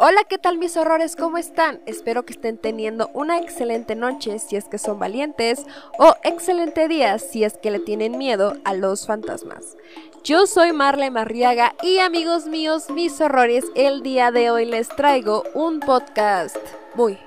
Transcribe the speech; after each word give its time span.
Hola, 0.00 0.22
¿qué 0.28 0.38
tal 0.38 0.58
mis 0.58 0.76
horrores? 0.76 1.16
¿Cómo 1.16 1.38
están? 1.38 1.80
Espero 1.84 2.24
que 2.24 2.32
estén 2.32 2.56
teniendo 2.56 3.10
una 3.14 3.38
excelente 3.38 3.96
noche 3.96 4.38
si 4.38 4.54
es 4.54 4.66
que 4.66 4.78
son 4.78 5.00
valientes 5.00 5.66
o 5.98 6.14
excelente 6.22 6.86
día 6.86 7.18
si 7.18 7.42
es 7.42 7.58
que 7.58 7.72
le 7.72 7.80
tienen 7.80 8.16
miedo 8.16 8.54
a 8.64 8.74
los 8.74 9.08
fantasmas. 9.08 9.76
Yo 10.22 10.46
soy 10.46 10.72
Marle 10.72 11.10
Marriaga 11.10 11.74
y 11.82 11.98
amigos 11.98 12.46
míos, 12.46 12.90
mis 12.90 13.20
horrores, 13.20 13.64
el 13.74 14.04
día 14.04 14.30
de 14.30 14.52
hoy 14.52 14.66
les 14.66 14.86
traigo 14.86 15.42
un 15.54 15.80
podcast 15.80 16.56
muy, 16.94 17.18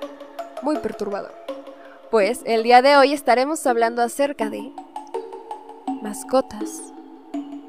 muy 0.62 0.78
perturbador. 0.78 1.34
Pues 2.10 2.40
el 2.46 2.62
día 2.62 2.80
de 2.80 2.96
hoy 2.96 3.12
estaremos 3.12 3.66
hablando 3.66 4.00
acerca 4.00 4.48
de 4.48 4.72
mascotas 6.00 6.80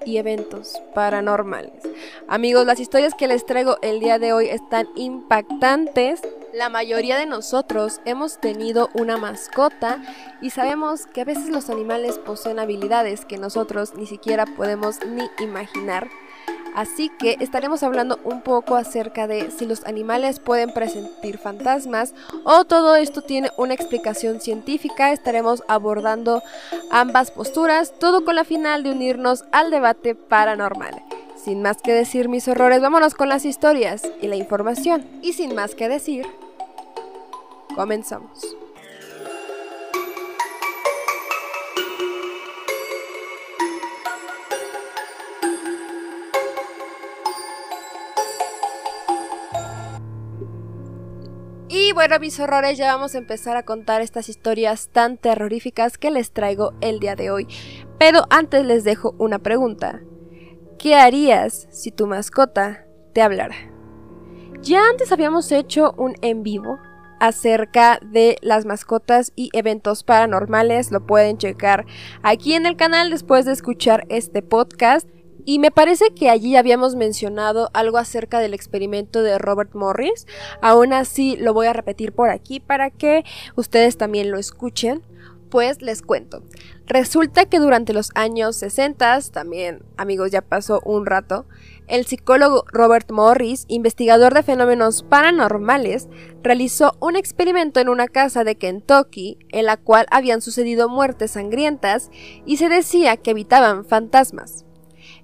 y 0.05 0.17
eventos 0.17 0.81
paranormales. 0.93 1.84
Amigos, 2.27 2.66
las 2.66 2.80
historias 2.80 3.13
que 3.13 3.27
les 3.27 3.45
traigo 3.45 3.77
el 3.81 3.99
día 3.99 4.20
de 4.20 4.34
hoy 4.34 4.49
están 4.49 4.88
impactantes. 4.95 6.21
La 6.53 6.70
mayoría 6.70 7.17
de 7.17 7.26
nosotros 7.26 7.99
hemos 8.05 8.39
tenido 8.39 8.89
una 8.93 9.17
mascota 9.17 10.03
y 10.41 10.52
sabemos 10.52 11.07
que 11.07 11.21
a 11.21 11.26
veces 11.26 11.49
los 11.49 11.70
animales 11.70 12.20
poseen 12.20 12.59
habilidades 12.59 13.26
que 13.26 13.38
nosotros 13.38 13.95
ni 13.95 14.05
siquiera 14.05 14.45
podemos 14.45 15.03
ni 15.05 15.29
imaginar. 15.43 16.09
Así 16.73 17.09
que 17.09 17.38
estaremos 17.40 17.84
hablando 17.84 18.20
un 18.23 18.41
poco 18.41 18.76
acerca 18.76 19.27
de 19.27 19.52
si 19.52 19.66
los 19.66 19.86
animales 19.86 20.40
pueden 20.40 20.73
presentir 20.73 21.38
fantasmas 21.38 22.13
o 22.44 22.66
todo 22.66 22.96
esto 22.96 23.22
tiene 23.22 23.52
una 23.58 23.73
explicación 23.76 24.41
científica. 24.41 25.12
Estaremos 25.12 25.63
abordando 25.68 26.41
ambas 26.90 27.32
posturas, 27.32 27.94
todo 27.99 28.26
con 28.26 28.36
la 28.36 28.44
final 28.44 28.84
de 28.84 28.91
unirnos 28.91 29.46
al 29.51 29.70
debate 29.70 30.16
paranormal. 30.16 31.04
Sin 31.35 31.62
más 31.62 31.77
que 31.82 31.94
decir 31.94 32.29
mis 32.29 32.48
horrores, 32.48 32.82
vámonos 32.82 33.13
con 33.13 33.29
las 33.29 33.46
historias 33.46 34.01
y 34.21 34.27
la 34.27 34.35
información. 34.35 35.05
Y 35.21 35.34
sin 35.34 35.54
más 35.54 35.76
que 35.76 35.90
decir, 35.90 36.26
comenzamos. 37.76 38.55
Y 51.76 51.91
bueno, 51.91 52.20
mis 52.20 52.40
horrores, 52.40 52.77
ya 52.77 52.93
vamos 52.93 53.16
a 53.16 53.18
empezar 53.18 53.57
a 53.57 53.63
contar 53.63 54.04
estas 54.04 54.29
historias 54.29 54.90
tan 54.90 55.18
terroríficas 55.18 55.98
que 55.98 56.12
les 56.12 56.29
traigo 56.29 56.74
el 56.82 56.99
día 56.99 57.16
de 57.16 57.32
hoy. 57.32 57.48
Pero 57.98 58.26
antes 58.29 58.63
les 58.63 58.84
dejo 58.84 59.16
una 59.18 59.40
pregunta. 59.40 59.99
¿Qué 60.77 60.94
harías 60.94 61.68
si 61.71 61.90
tu 61.90 62.05
mascota 62.05 62.85
te 63.16 63.24
hablara? 63.24 63.55
Ya 64.62 64.88
antes 64.88 65.12
habíamos 65.12 65.51
hecho 65.51 65.96
un 65.97 66.13
en 66.22 66.44
vivo 66.44 66.78
acerca 67.19 67.97
de 68.03 68.38
las 68.44 68.66
mascotas 68.66 69.31
y 69.35 69.50
eventos 69.53 70.03
paranormales. 70.03 70.91
Lo 70.91 71.07
pueden 71.07 71.40
checar 71.40 71.88
aquí 72.22 72.53
en 72.53 72.68
el 72.68 72.75
canal 72.75 73.09
después 73.09 73.46
de 73.46 73.53
escuchar 73.53 74.06
este 74.09 74.44
podcast. 74.44 75.09
Y 75.46 75.59
me 75.59 75.72
parece 75.72 76.13
que 76.13 76.30
allí 76.30 76.56
habíamos 76.56 76.96
mencionado 76.96 77.69
algo 77.74 77.97
acerca 77.97 78.40
del 78.40 78.53
experimento 78.53 79.22
de 79.24 79.38
Robert 79.38 79.74
Morris. 79.74 80.25
Aún 80.62 80.94
así 80.94 81.35
lo 81.38 81.53
voy 81.53 81.68
a 81.68 81.74
repetir 81.74 82.13
por 82.13 82.30
aquí 82.30 82.59
para 82.59 82.90
que 82.90 83.24
ustedes 83.56 83.97
también 83.97 84.31
lo 84.31 84.38
escuchen. 84.38 85.02
Pues 85.50 85.84
les 85.84 86.02
cuento. 86.02 86.41
Resulta 86.88 87.46
que 87.46 87.59
durante 87.59 87.94
los 87.94 88.09
años 88.16 88.56
60, 88.56 89.19
también 89.31 89.84
amigos 89.97 90.31
ya 90.31 90.41
pasó 90.41 90.81
un 90.84 91.06
rato, 91.06 91.46
el 91.88 92.06
psicólogo 92.06 92.66
Robert 92.72 93.12
Morris, 93.12 93.66
investigador 93.67 94.34
de 94.34 94.41
fenómenos 94.41 95.03
paranormales, 95.03 96.07
realizó 96.41 96.96
un 97.00 97.16
experimento 97.16 97.79
en 97.79 97.90
una 97.90 98.07
casa 98.07 98.44
de 98.44 98.56
Kentucky 98.56 99.38
en 99.50 99.66
la 99.66 99.78
cual 99.78 100.07
habían 100.09 100.41
sucedido 100.41 100.90
muertes 100.90 101.31
sangrientas 101.31 102.09
y 102.46 102.57
se 102.57 102.69
decía 102.69 103.17
que 103.17 103.31
habitaban 103.31 103.85
fantasmas. 103.85 104.66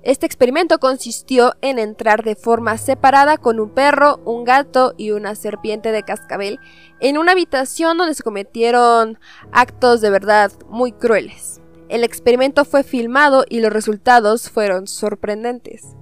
Este 0.02 0.26
experimento 0.26 0.80
consistió 0.80 1.56
en 1.62 1.78
entrar 1.78 2.24
de 2.24 2.36
forma 2.36 2.78
separada 2.78 3.38
con 3.38 3.60
un 3.60 3.70
perro, 3.70 4.22
un 4.24 4.46
gato 4.46 4.94
y 4.96 5.12
una 5.12 5.36
serpiente 5.36 5.92
de 5.92 6.04
cascabel 6.04 6.60
en 7.02 7.18
una 7.18 7.34
habitación 7.34 7.98
donde 7.98 8.14
se 8.14 8.24
cometieron 8.24 9.20
actos 9.52 10.00
de 10.00 10.10
verdad 10.10 10.54
muy 10.70 10.94
crueles. 10.94 11.60
El 11.90 12.06
experimento 12.06 12.64
fue 12.64 12.84
filmado 12.84 13.44
y 13.50 13.60
los 13.60 13.74
resultados 13.74 14.50
fueron 14.50 14.88
sorprendentes. 14.88 15.98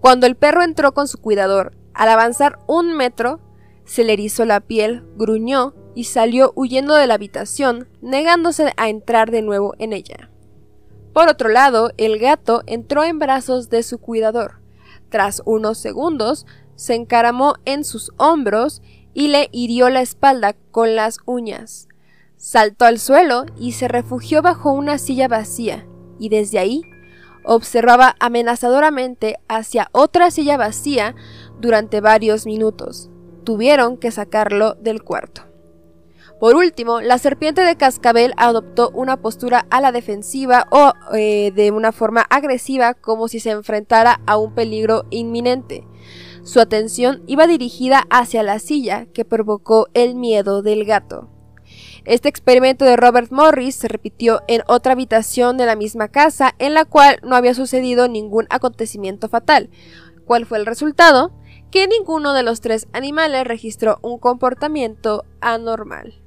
Cuando 0.00 0.26
el 0.26 0.36
perro 0.36 0.62
entró 0.62 0.94
con 0.94 1.06
su 1.06 1.18
cuidador, 1.18 1.76
al 1.92 2.08
avanzar 2.08 2.58
un 2.66 2.96
metro, 2.96 3.40
se 3.84 4.04
le 4.04 4.14
erizó 4.14 4.46
la 4.46 4.60
piel, 4.60 5.04
gruñó 5.16 5.74
y 5.94 6.04
salió 6.04 6.52
huyendo 6.56 6.94
de 6.94 7.06
la 7.06 7.14
habitación, 7.14 7.88
negándose 8.00 8.72
a 8.76 8.88
entrar 8.88 9.30
de 9.30 9.42
nuevo 9.42 9.74
en 9.78 9.92
ella. 9.92 10.30
Por 11.14 11.28
otro 11.28 11.48
lado, 11.48 11.92
el 11.96 12.18
gato 12.18 12.64
entró 12.66 13.04
en 13.04 13.20
brazos 13.20 13.70
de 13.70 13.84
su 13.84 13.98
cuidador. 13.98 14.60
Tras 15.10 15.42
unos 15.46 15.78
segundos, 15.78 16.44
se 16.74 16.96
encaramó 16.96 17.54
en 17.64 17.84
sus 17.84 18.10
hombros 18.16 18.82
y 19.14 19.28
le 19.28 19.48
hirió 19.52 19.90
la 19.90 20.02
espalda 20.02 20.56
con 20.72 20.96
las 20.96 21.18
uñas. 21.24 21.88
Saltó 22.36 22.84
al 22.84 22.98
suelo 22.98 23.46
y 23.56 23.72
se 23.72 23.86
refugió 23.86 24.42
bajo 24.42 24.72
una 24.72 24.98
silla 24.98 25.28
vacía, 25.28 25.86
y 26.18 26.30
desde 26.30 26.58
ahí 26.58 26.82
observaba 27.44 28.16
amenazadoramente 28.18 29.38
hacia 29.46 29.90
otra 29.92 30.32
silla 30.32 30.56
vacía 30.56 31.14
durante 31.60 32.00
varios 32.00 32.44
minutos. 32.44 33.08
Tuvieron 33.44 33.98
que 33.98 34.10
sacarlo 34.10 34.74
del 34.74 35.04
cuarto. 35.04 35.53
Por 36.44 36.56
último, 36.56 37.00
la 37.00 37.16
serpiente 37.16 37.62
de 37.62 37.78
cascabel 37.78 38.34
adoptó 38.36 38.90
una 38.90 39.16
postura 39.16 39.66
a 39.70 39.80
la 39.80 39.92
defensiva 39.92 40.66
o 40.70 40.92
eh, 41.14 41.52
de 41.54 41.70
una 41.70 41.90
forma 41.90 42.20
agresiva 42.28 42.92
como 42.92 43.28
si 43.28 43.40
se 43.40 43.52
enfrentara 43.52 44.20
a 44.26 44.36
un 44.36 44.54
peligro 44.54 45.06
inminente. 45.08 45.86
Su 46.42 46.60
atención 46.60 47.22
iba 47.26 47.46
dirigida 47.46 48.04
hacia 48.10 48.42
la 48.42 48.58
silla 48.58 49.06
que 49.06 49.24
provocó 49.24 49.88
el 49.94 50.16
miedo 50.16 50.60
del 50.60 50.84
gato. 50.84 51.30
Este 52.04 52.28
experimento 52.28 52.84
de 52.84 52.98
Robert 52.98 53.32
Morris 53.32 53.76
se 53.76 53.88
repitió 53.88 54.42
en 54.46 54.60
otra 54.66 54.92
habitación 54.92 55.56
de 55.56 55.64
la 55.64 55.76
misma 55.76 56.08
casa 56.08 56.54
en 56.58 56.74
la 56.74 56.84
cual 56.84 57.20
no 57.22 57.36
había 57.36 57.54
sucedido 57.54 58.06
ningún 58.06 58.46
acontecimiento 58.50 59.30
fatal. 59.30 59.70
¿Cuál 60.26 60.44
fue 60.44 60.58
el 60.58 60.66
resultado? 60.66 61.32
Que 61.70 61.88
ninguno 61.88 62.34
de 62.34 62.42
los 62.42 62.60
tres 62.60 62.86
animales 62.92 63.46
registró 63.46 63.98
un 64.02 64.18
comportamiento 64.18 65.24
anormal. 65.40 66.23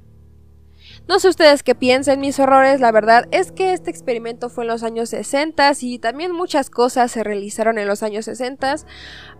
No 1.08 1.18
sé 1.18 1.30
ustedes 1.30 1.62
qué 1.62 1.74
piensan 1.74 2.20
mis 2.20 2.38
horrores, 2.38 2.80
la 2.80 2.92
verdad 2.92 3.28
es 3.30 3.50
que 3.50 3.72
este 3.72 3.90
experimento 3.90 4.50
fue 4.50 4.64
en 4.64 4.68
los 4.68 4.82
años 4.82 5.08
60 5.08 5.72
y 5.80 5.98
también 5.98 6.32
muchas 6.32 6.68
cosas 6.68 7.10
se 7.10 7.24
realizaron 7.24 7.78
en 7.78 7.88
los 7.88 8.02
años 8.02 8.26
60, 8.26 8.76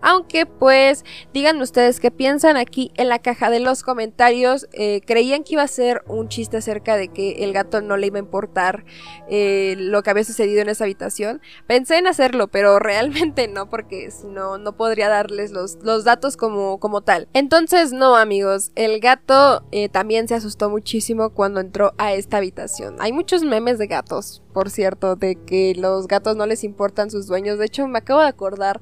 aunque 0.01 0.47
pues 0.47 1.05
díganme 1.31 1.61
ustedes 1.61 1.99
qué 1.99 2.09
piensan 2.09 2.57
aquí 2.57 2.91
en 2.95 3.07
la 3.07 3.19
caja 3.19 3.51
de 3.51 3.59
los 3.59 3.83
comentarios. 3.83 4.67
Eh, 4.73 5.01
¿Creían 5.05 5.43
que 5.43 5.53
iba 5.53 5.61
a 5.61 5.67
ser 5.67 6.01
un 6.07 6.27
chiste 6.27 6.57
acerca 6.57 6.95
de 6.97 7.09
que 7.09 7.43
el 7.43 7.53
gato 7.53 7.81
no 7.81 7.97
le 7.97 8.07
iba 8.07 8.17
a 8.17 8.19
importar 8.19 8.83
eh, 9.29 9.75
lo 9.77 10.01
que 10.01 10.09
había 10.09 10.23
sucedido 10.23 10.63
en 10.63 10.69
esa 10.69 10.85
habitación? 10.85 11.39
Pensé 11.67 11.99
en 11.99 12.07
hacerlo, 12.07 12.47
pero 12.47 12.79
realmente 12.79 13.47
no, 13.47 13.69
porque 13.69 14.09
si 14.09 14.25
no, 14.25 14.57
no 14.57 14.75
podría 14.75 15.07
darles 15.07 15.51
los, 15.51 15.77
los 15.83 16.03
datos 16.03 16.35
como, 16.35 16.79
como 16.79 17.01
tal. 17.01 17.27
Entonces, 17.33 17.91
no 17.91 18.15
amigos, 18.15 18.71
el 18.73 18.99
gato 18.99 19.63
eh, 19.71 19.87
también 19.87 20.27
se 20.27 20.33
asustó 20.33 20.71
muchísimo 20.71 21.29
cuando 21.29 21.58
entró 21.59 21.93
a 21.97 22.13
esta 22.13 22.37
habitación. 22.37 22.95
Hay 22.99 23.11
muchos 23.11 23.43
memes 23.43 23.77
de 23.77 23.87
gatos, 23.87 24.43
por 24.53 24.69
cierto, 24.69 25.15
de 25.15 25.35
que 25.35 25.73
los 25.75 26.07
gatos 26.07 26.35
no 26.35 26.45
les 26.45 26.63
importan 26.63 27.11
sus 27.11 27.27
dueños. 27.27 27.59
De 27.59 27.65
hecho, 27.65 27.87
me 27.87 27.99
acabo 27.99 28.21
de 28.21 28.27
acordar 28.27 28.79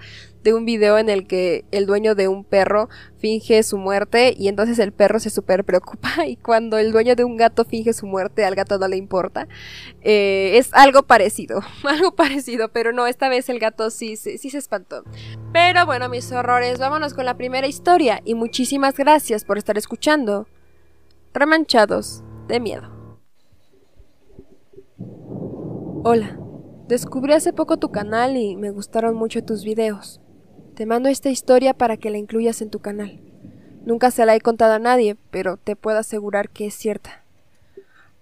de 0.47 0.53
un 0.53 0.63
video 0.63 0.97
en 0.97 1.09
el 1.09 1.27
que 1.27 1.65
el 1.71 1.85
dueño 1.85 2.15
de 2.15 2.29
un 2.29 2.45
perro 2.45 2.87
finge 3.17 3.63
su 3.63 3.77
muerte 3.77 4.33
y 4.37 4.47
entonces 4.47 4.79
el 4.79 4.93
perro 4.93 5.19
se 5.19 5.29
súper 5.29 5.65
preocupa 5.65 6.09
y 6.25 6.37
cuando 6.37 6.77
el 6.77 6.93
dueño 6.93 7.15
de 7.15 7.25
un 7.25 7.35
gato 7.35 7.65
finge 7.65 7.91
su 7.91 8.07
muerte 8.07 8.45
al 8.45 8.55
gato 8.55 8.77
no 8.77 8.87
le 8.87 8.95
importa. 8.95 9.47
Eh, 10.01 10.57
es 10.57 10.73
algo 10.73 11.03
parecido, 11.03 11.61
algo 11.83 12.15
parecido, 12.15 12.69
pero 12.69 12.93
no, 12.93 13.07
esta 13.07 13.27
vez 13.27 13.49
el 13.49 13.59
gato 13.59 13.89
sí, 13.89 14.15
sí 14.15 14.37
se 14.37 14.57
espantó. 14.57 15.03
Pero 15.51 15.85
bueno, 15.85 16.07
mis 16.07 16.31
horrores, 16.31 16.79
vámonos 16.79 17.13
con 17.13 17.25
la 17.25 17.35
primera 17.35 17.67
historia 17.67 18.21
y 18.23 18.33
muchísimas 18.33 18.95
gracias 18.95 19.43
por 19.43 19.57
estar 19.57 19.77
escuchando. 19.77 20.47
Remanchados 21.33 22.23
de 22.47 22.59
miedo. 22.59 23.19
Hola, 26.03 26.39
descubrí 26.87 27.33
hace 27.33 27.53
poco 27.53 27.77
tu 27.77 27.91
canal 27.91 28.37
y 28.37 28.55
me 28.55 28.71
gustaron 28.71 29.15
mucho 29.15 29.43
tus 29.43 29.63
videos. 29.63 30.21
Te 30.75 30.85
mando 30.85 31.09
esta 31.09 31.29
historia 31.29 31.73
para 31.73 31.97
que 31.97 32.09
la 32.09 32.17
incluyas 32.17 32.61
en 32.61 32.69
tu 32.69 32.79
canal. 32.79 33.19
Nunca 33.85 34.11
se 34.11 34.25
la 34.25 34.35
he 34.35 34.41
contado 34.41 34.73
a 34.73 34.79
nadie, 34.79 35.17
pero 35.31 35.57
te 35.57 35.75
puedo 35.75 35.97
asegurar 35.97 36.49
que 36.49 36.67
es 36.67 36.75
cierta. 36.75 37.23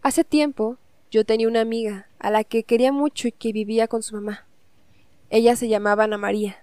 Hace 0.02 0.24
tiempo 0.24 0.78
yo 1.12 1.26
tenía 1.26 1.48
una 1.48 1.62
amiga 1.62 2.08
a 2.20 2.32
la 2.32 2.44
que 2.44 2.64
quería 2.64 2.92
mucho 2.92 3.28
y 3.28 3.32
que 3.32 3.52
vivía 3.52 3.88
con 3.88 4.04
su 4.04 4.16
mamá. 4.16 4.48
Ella 5.30 5.56
se 5.56 5.68
llamaba 5.68 6.06
Ana 6.06 6.18
María. 6.18 6.58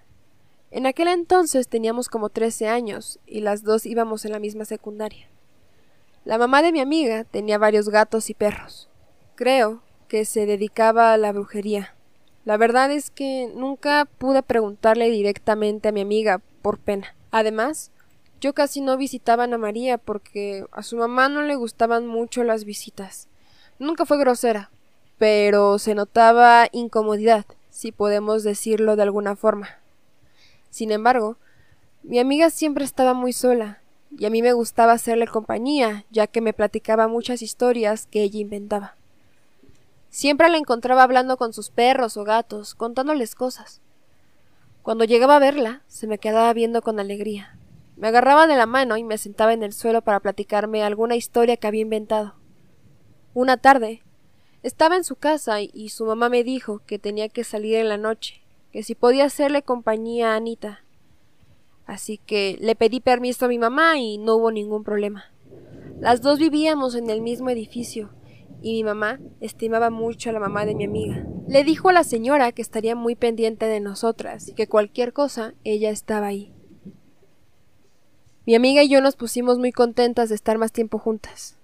En 0.71 0.85
aquel 0.85 1.07
entonces 1.07 1.67
teníamos 1.67 2.09
como 2.09 2.29
13 2.29 2.67
años 2.67 3.19
y 3.25 3.41
las 3.41 3.63
dos 3.63 3.85
íbamos 3.85 4.25
en 4.25 4.31
la 4.31 4.39
misma 4.39 4.65
secundaria. 4.65 5.29
La 6.25 6.37
mamá 6.37 6.61
de 6.61 6.71
mi 6.71 6.79
amiga 6.79 7.25
tenía 7.25 7.57
varios 7.57 7.89
gatos 7.89 8.29
y 8.29 8.33
perros. 8.33 8.87
Creo 9.35 9.81
que 10.07 10.23
se 10.23 10.45
dedicaba 10.45 11.11
a 11.11 11.17
la 11.17 11.33
brujería. 11.33 11.95
La 12.45 12.55
verdad 12.55 12.91
es 12.91 13.09
que 13.09 13.51
nunca 13.53 14.05
pude 14.05 14.41
preguntarle 14.41 15.09
directamente 15.09 15.89
a 15.89 15.91
mi 15.91 15.99
amiga 15.99 16.41
por 16.61 16.77
pena. 16.79 17.13
Además, 17.31 17.91
yo 18.39 18.53
casi 18.53 18.79
no 18.79 18.95
visitaba 18.95 19.43
a 19.43 19.45
Ana 19.47 19.57
María 19.57 19.97
porque 19.97 20.65
a 20.71 20.81
su 20.81 20.95
mamá 20.95 21.27
no 21.27 21.41
le 21.41 21.55
gustaban 21.55 22.07
mucho 22.07 22.45
las 22.45 22.63
visitas. 22.63 23.27
Nunca 23.77 24.05
fue 24.05 24.17
grosera, 24.17 24.71
pero 25.17 25.77
se 25.77 25.93
notaba 25.93 26.67
incomodidad, 26.71 27.45
si 27.69 27.91
podemos 27.91 28.43
decirlo 28.43 28.95
de 28.95 29.03
alguna 29.03 29.35
forma. 29.35 29.79
Sin 30.69 30.91
embargo, 30.91 31.37
mi 32.01 32.19
amiga 32.19 32.49
siempre 32.49 32.85
estaba 32.85 33.13
muy 33.13 33.33
sola, 33.33 33.82
y 34.17 34.25
a 34.25 34.29
mí 34.29 34.41
me 34.41 34.53
gustaba 34.53 34.93
hacerle 34.93 35.27
compañía, 35.27 36.05
ya 36.11 36.27
que 36.27 36.41
me 36.41 36.53
platicaba 36.53 37.07
muchas 37.07 37.41
historias 37.41 38.07
que 38.07 38.23
ella 38.23 38.39
inventaba. 38.39 38.95
Siempre 40.09 40.49
la 40.49 40.57
encontraba 40.57 41.03
hablando 41.03 41.37
con 41.37 41.53
sus 41.53 41.71
perros 41.71 42.17
o 42.17 42.23
gatos, 42.23 42.75
contándoles 42.75 43.33
cosas. 43.33 43.81
Cuando 44.83 45.05
llegaba 45.05 45.37
a 45.37 45.39
verla, 45.39 45.81
se 45.87 46.07
me 46.07 46.19
quedaba 46.19 46.53
viendo 46.53 46.81
con 46.81 46.99
alegría. 46.99 47.57
Me 47.95 48.09
agarraba 48.09 48.47
de 48.47 48.55
la 48.55 48.65
mano 48.65 48.97
y 48.97 49.03
me 49.03 49.17
sentaba 49.17 49.53
en 49.53 49.63
el 49.63 49.73
suelo 49.73 50.01
para 50.01 50.19
platicarme 50.19 50.83
alguna 50.83 51.15
historia 51.15 51.57
que 51.57 51.67
había 51.67 51.81
inventado. 51.81 52.35
Una 53.33 53.57
tarde, 53.57 54.03
estaba 54.61 54.95
en 54.95 55.03
su 55.03 55.15
casa 55.15 55.61
y 55.61 55.89
su 55.89 56.05
mamá 56.05 56.29
me 56.29 56.43
dijo 56.43 56.81
que 56.85 56.99
tenía 56.99 57.29
que 57.29 57.43
salir 57.43 57.75
en 57.75 57.89
la 57.89 57.97
noche, 57.97 58.43
que 58.71 58.83
si 58.83 58.93
podía 58.93 59.25
hacerle 59.25 59.63
compañía 59.63 60.33
a 60.33 60.35
Anita. 60.35 60.82
Así 61.85 62.17
que 62.17 62.57
le 62.61 62.75
pedí 62.75 62.99
permiso 62.99 63.45
a 63.45 63.49
mi 63.49 63.59
mamá 63.59 63.97
y 63.97 64.17
no 64.17 64.35
hubo 64.35 64.51
ningún 64.51 64.83
problema. 64.83 65.25
Las 65.99 66.21
dos 66.21 66.39
vivíamos 66.39 66.95
en 66.95 67.09
el 67.09 67.21
mismo 67.21 67.49
edificio 67.49 68.09
y 68.61 68.73
mi 68.73 68.83
mamá 68.83 69.19
estimaba 69.41 69.89
mucho 69.89 70.29
a 70.29 70.33
la 70.33 70.39
mamá 70.39 70.65
de 70.65 70.75
mi 70.75 70.85
amiga. 70.85 71.25
Le 71.47 71.63
dijo 71.63 71.89
a 71.89 71.93
la 71.93 72.03
señora 72.03 72.51
que 72.53 72.61
estaría 72.61 72.95
muy 72.95 73.15
pendiente 73.15 73.65
de 73.65 73.79
nosotras 73.79 74.47
y 74.47 74.53
que 74.53 74.67
cualquier 74.67 75.11
cosa 75.13 75.53
ella 75.63 75.89
estaba 75.89 76.27
ahí. 76.27 76.53
Mi 78.45 78.55
amiga 78.55 78.83
y 78.83 78.89
yo 78.89 79.01
nos 79.01 79.15
pusimos 79.15 79.59
muy 79.59 79.71
contentas 79.71 80.29
de 80.29 80.35
estar 80.35 80.57
más 80.57 80.71
tiempo 80.71 80.97
juntas. 80.97 81.57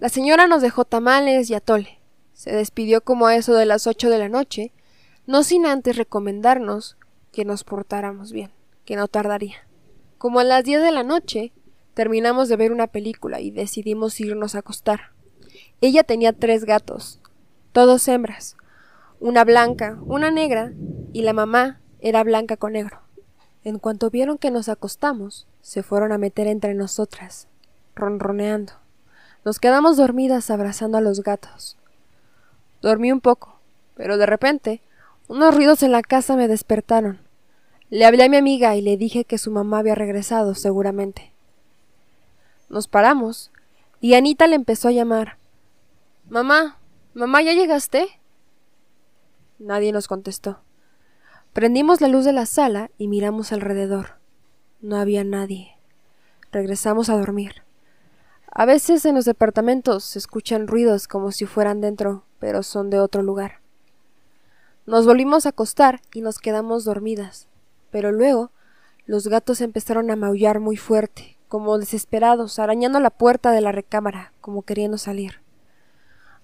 La 0.00 0.10
señora 0.10 0.46
nos 0.46 0.62
dejó 0.62 0.84
tamales 0.84 1.48
y 1.50 1.54
atole. 1.54 2.00
Se 2.34 2.54
despidió 2.54 3.02
como 3.02 3.26
a 3.26 3.36
eso 3.36 3.54
de 3.54 3.64
las 3.64 3.86
ocho 3.86 4.10
de 4.10 4.18
la 4.18 4.28
noche, 4.28 4.72
no 5.26 5.42
sin 5.42 5.64
antes 5.64 5.96
recomendarnos 5.96 6.98
que 7.32 7.44
nos 7.44 7.64
portáramos 7.64 8.32
bien, 8.32 8.50
que 8.86 8.96
no 8.96 9.08
tardaría. 9.08 9.66
Como 10.16 10.40
a 10.40 10.44
las 10.44 10.64
diez 10.64 10.80
de 10.80 10.92
la 10.92 11.02
noche, 11.02 11.52
terminamos 11.92 12.48
de 12.48 12.56
ver 12.56 12.72
una 12.72 12.86
película 12.86 13.40
y 13.40 13.50
decidimos 13.50 14.18
irnos 14.20 14.54
a 14.54 14.60
acostar. 14.60 15.10
Ella 15.82 16.04
tenía 16.04 16.32
tres 16.32 16.64
gatos, 16.64 17.20
todos 17.72 18.08
hembras, 18.08 18.56
una 19.20 19.44
blanca, 19.44 19.98
una 20.06 20.30
negra, 20.30 20.72
y 21.12 21.22
la 21.22 21.34
mamá 21.34 21.80
era 22.00 22.24
blanca 22.24 22.56
con 22.56 22.72
negro. 22.72 23.00
En 23.64 23.78
cuanto 23.78 24.10
vieron 24.10 24.38
que 24.38 24.50
nos 24.50 24.68
acostamos, 24.68 25.46
se 25.60 25.82
fueron 25.82 26.12
a 26.12 26.18
meter 26.18 26.46
entre 26.46 26.74
nosotras, 26.74 27.48
ronroneando. 27.94 28.74
Nos 29.44 29.58
quedamos 29.58 29.96
dormidas 29.96 30.50
abrazando 30.50 30.98
a 30.98 31.00
los 31.00 31.22
gatos. 31.22 31.76
Dormí 32.80 33.12
un 33.12 33.20
poco, 33.20 33.58
pero 33.94 34.18
de 34.18 34.26
repente 34.26 34.80
unos 35.28 35.54
ruidos 35.54 35.82
en 35.82 35.92
la 35.92 36.02
casa 36.02 36.36
me 36.36 36.46
despertaron. 36.46 37.25
Le 37.88 38.04
hablé 38.04 38.24
a 38.24 38.28
mi 38.28 38.36
amiga 38.36 38.74
y 38.74 38.82
le 38.82 38.96
dije 38.96 39.24
que 39.24 39.38
su 39.38 39.50
mamá 39.50 39.78
había 39.78 39.94
regresado, 39.94 40.54
seguramente. 40.54 41.32
Nos 42.68 42.88
paramos, 42.88 43.52
y 44.00 44.14
Anita 44.14 44.46
le 44.46 44.56
empezó 44.56 44.88
a 44.88 44.92
llamar, 44.92 45.38
Mamá, 46.28 46.78
mamá, 47.14 47.42
¿ya 47.42 47.52
llegaste? 47.52 48.20
Nadie 49.60 49.92
nos 49.92 50.08
contestó. 50.08 50.58
Prendimos 51.52 52.00
la 52.00 52.08
luz 52.08 52.24
de 52.24 52.32
la 52.32 52.46
sala 52.46 52.90
y 52.98 53.06
miramos 53.06 53.52
alrededor. 53.52 54.18
No 54.80 54.96
había 54.96 55.22
nadie. 55.22 55.78
Regresamos 56.50 57.08
a 57.08 57.16
dormir. 57.16 57.62
A 58.50 58.66
veces 58.66 59.04
en 59.04 59.14
los 59.14 59.24
departamentos 59.24 60.02
se 60.02 60.18
escuchan 60.18 60.66
ruidos 60.66 61.06
como 61.06 61.30
si 61.30 61.46
fueran 61.46 61.80
dentro, 61.80 62.24
pero 62.40 62.64
son 62.64 62.90
de 62.90 62.98
otro 62.98 63.22
lugar. 63.22 63.60
Nos 64.84 65.06
volvimos 65.06 65.46
a 65.46 65.50
acostar 65.50 66.00
y 66.12 66.22
nos 66.22 66.38
quedamos 66.38 66.84
dormidas, 66.84 67.48
pero 67.96 68.12
luego 68.12 68.50
los 69.06 69.26
gatos 69.26 69.62
empezaron 69.62 70.10
a 70.10 70.16
maullar 70.16 70.60
muy 70.60 70.76
fuerte, 70.76 71.38
como 71.48 71.78
desesperados, 71.78 72.58
arañando 72.58 73.00
la 73.00 73.08
puerta 73.08 73.52
de 73.52 73.62
la 73.62 73.72
recámara, 73.72 74.34
como 74.42 74.60
queriendo 74.60 74.98
salir. 74.98 75.40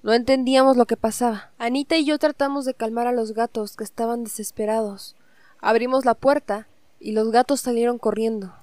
No 0.02 0.14
entendíamos 0.14 0.78
lo 0.78 0.86
que 0.86 0.96
pasaba. 0.96 1.50
Anita 1.58 1.98
y 1.98 2.06
yo 2.06 2.18
tratamos 2.18 2.64
de 2.64 2.72
calmar 2.72 3.06
a 3.06 3.12
los 3.12 3.34
gatos 3.34 3.76
que 3.76 3.84
estaban 3.84 4.24
desesperados. 4.24 5.14
Abrimos 5.60 6.06
la 6.06 6.14
puerta 6.14 6.68
y 6.98 7.12
los 7.12 7.30
gatos 7.30 7.60
salieron 7.60 7.98
corriendo. 7.98 8.54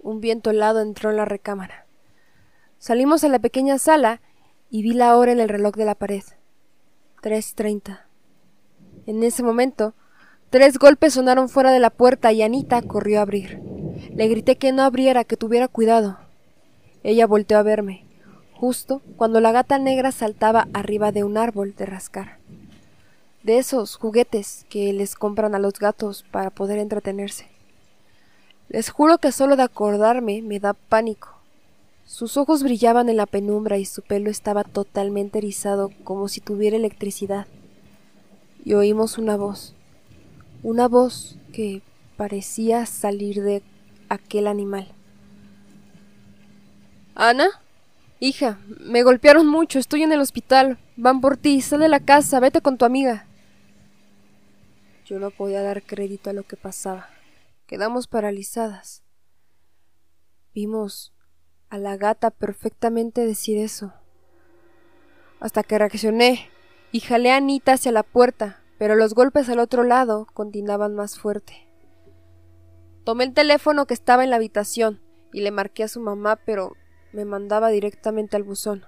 Un 0.00 0.20
viento 0.20 0.50
helado 0.50 0.80
entró 0.80 1.10
en 1.10 1.16
la 1.18 1.24
recámara. 1.24 1.86
Salimos 2.80 3.22
a 3.22 3.28
la 3.28 3.38
pequeña 3.38 3.78
sala 3.78 4.20
y 4.70 4.82
vi 4.82 4.92
la 4.92 5.16
hora 5.16 5.30
en 5.30 5.38
el 5.38 5.48
reloj 5.48 5.76
de 5.76 5.84
la 5.84 5.94
pared. 5.94 6.24
Tres 7.22 7.54
treinta. 7.54 8.08
En 9.06 9.22
ese 9.22 9.44
momento, 9.44 9.94
tres 10.54 10.78
golpes 10.78 11.14
sonaron 11.14 11.48
fuera 11.48 11.72
de 11.72 11.80
la 11.80 11.90
puerta 11.90 12.30
y 12.30 12.40
Anita 12.40 12.80
corrió 12.80 13.18
a 13.18 13.22
abrir. 13.22 13.60
Le 14.14 14.28
grité 14.28 14.54
que 14.54 14.70
no 14.70 14.84
abriera, 14.84 15.24
que 15.24 15.36
tuviera 15.36 15.66
cuidado. 15.66 16.16
Ella 17.02 17.26
volteó 17.26 17.58
a 17.58 17.64
verme 17.64 18.04
justo 18.52 19.02
cuando 19.16 19.40
la 19.40 19.50
gata 19.50 19.80
negra 19.80 20.12
saltaba 20.12 20.68
arriba 20.72 21.10
de 21.10 21.24
un 21.24 21.38
árbol 21.38 21.74
de 21.74 21.86
rascar. 21.86 22.38
De 23.42 23.58
esos 23.58 23.96
juguetes 23.96 24.64
que 24.68 24.92
les 24.92 25.16
compran 25.16 25.56
a 25.56 25.58
los 25.58 25.72
gatos 25.80 26.24
para 26.30 26.50
poder 26.50 26.78
entretenerse. 26.78 27.48
Les 28.68 28.90
juro 28.90 29.18
que 29.18 29.32
solo 29.32 29.56
de 29.56 29.64
acordarme 29.64 30.40
me 30.40 30.60
da 30.60 30.74
pánico. 30.74 31.30
Sus 32.04 32.36
ojos 32.36 32.62
brillaban 32.62 33.08
en 33.08 33.16
la 33.16 33.26
penumbra 33.26 33.78
y 33.78 33.86
su 33.86 34.02
pelo 34.02 34.30
estaba 34.30 34.62
totalmente 34.62 35.38
erizado 35.38 35.90
como 36.04 36.28
si 36.28 36.40
tuviera 36.40 36.76
electricidad. 36.76 37.48
Y 38.64 38.74
oímos 38.74 39.18
una 39.18 39.36
voz, 39.36 39.74
una 40.64 40.88
voz 40.88 41.38
que 41.52 41.82
parecía 42.16 42.86
salir 42.86 43.40
de 43.42 43.62
aquel 44.08 44.48
animal. 44.48 44.88
Ana, 47.14 47.48
Hija, 48.18 48.58
me 48.80 49.02
golpearon 49.02 49.46
mucho, 49.46 49.78
estoy 49.78 50.02
en 50.02 50.10
el 50.10 50.20
hospital. 50.20 50.78
Van 50.96 51.20
por 51.20 51.36
ti, 51.36 51.60
sal 51.60 51.80
de 51.80 51.90
la 51.90 52.00
casa, 52.00 52.40
vete 52.40 52.62
con 52.62 52.78
tu 52.78 52.86
amiga. 52.86 53.26
Yo 55.04 55.18
no 55.18 55.30
podía 55.30 55.60
dar 55.60 55.82
crédito 55.82 56.30
a 56.30 56.32
lo 56.32 56.44
que 56.44 56.56
pasaba. 56.56 57.10
Quedamos 57.66 58.06
paralizadas. 58.06 59.02
Vimos 60.54 61.12
a 61.68 61.76
la 61.76 61.98
gata 61.98 62.30
perfectamente 62.30 63.26
decir 63.26 63.58
eso. 63.58 63.92
Hasta 65.38 65.62
que 65.62 65.78
reaccioné 65.78 66.48
y 66.92 67.00
jalé 67.00 67.30
a 67.30 67.36
Anita 67.36 67.74
hacia 67.74 67.92
la 67.92 68.04
puerta, 68.04 68.63
pero 68.84 68.96
los 68.96 69.14
golpes 69.14 69.48
al 69.48 69.60
otro 69.60 69.82
lado 69.82 70.26
continuaban 70.34 70.94
más 70.94 71.18
fuerte. 71.18 71.66
Tomé 73.04 73.24
el 73.24 73.32
teléfono 73.32 73.86
que 73.86 73.94
estaba 73.94 74.24
en 74.24 74.28
la 74.28 74.36
habitación 74.36 75.00
y 75.32 75.40
le 75.40 75.50
marqué 75.50 75.84
a 75.84 75.88
su 75.88 76.00
mamá, 76.00 76.36
pero 76.44 76.74
me 77.14 77.24
mandaba 77.24 77.70
directamente 77.70 78.36
al 78.36 78.42
buzón. 78.42 78.84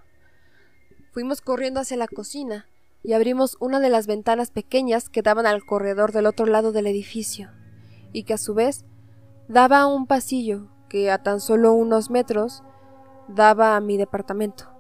Fuimos 1.13 1.41
corriendo 1.41 1.81
hacia 1.81 1.97
la 1.97 2.09
cocina 2.09 2.67
y 3.03 3.15
abrimos 3.15 3.57
una 3.59 3.81
de 3.81 3.89
las 3.89 4.07
ventanas 4.07 4.51
pequeñas 4.51 5.09
que 5.09 5.23
daban 5.23 5.47
al 5.47 5.65
corredor 5.65 6.13
del 6.13 6.27
otro 6.27 6.45
lado 6.45 6.73
del 6.73 6.89
edificio, 6.89 7.51
y 8.13 8.25
que 8.25 8.35
a 8.35 8.39
su 8.39 8.53
vez 8.53 8.85
daba 9.49 9.81
a 9.81 9.87
un 9.87 10.07
pasillo 10.07 10.69
que 10.91 11.11
a 11.11 11.23
tan 11.23 11.41
solo 11.41 11.73
unos 11.73 12.11
metros 12.11 12.63
daba 13.29 13.77
a 13.77 13.81
mi 13.81 13.97
departamento. 13.97 14.71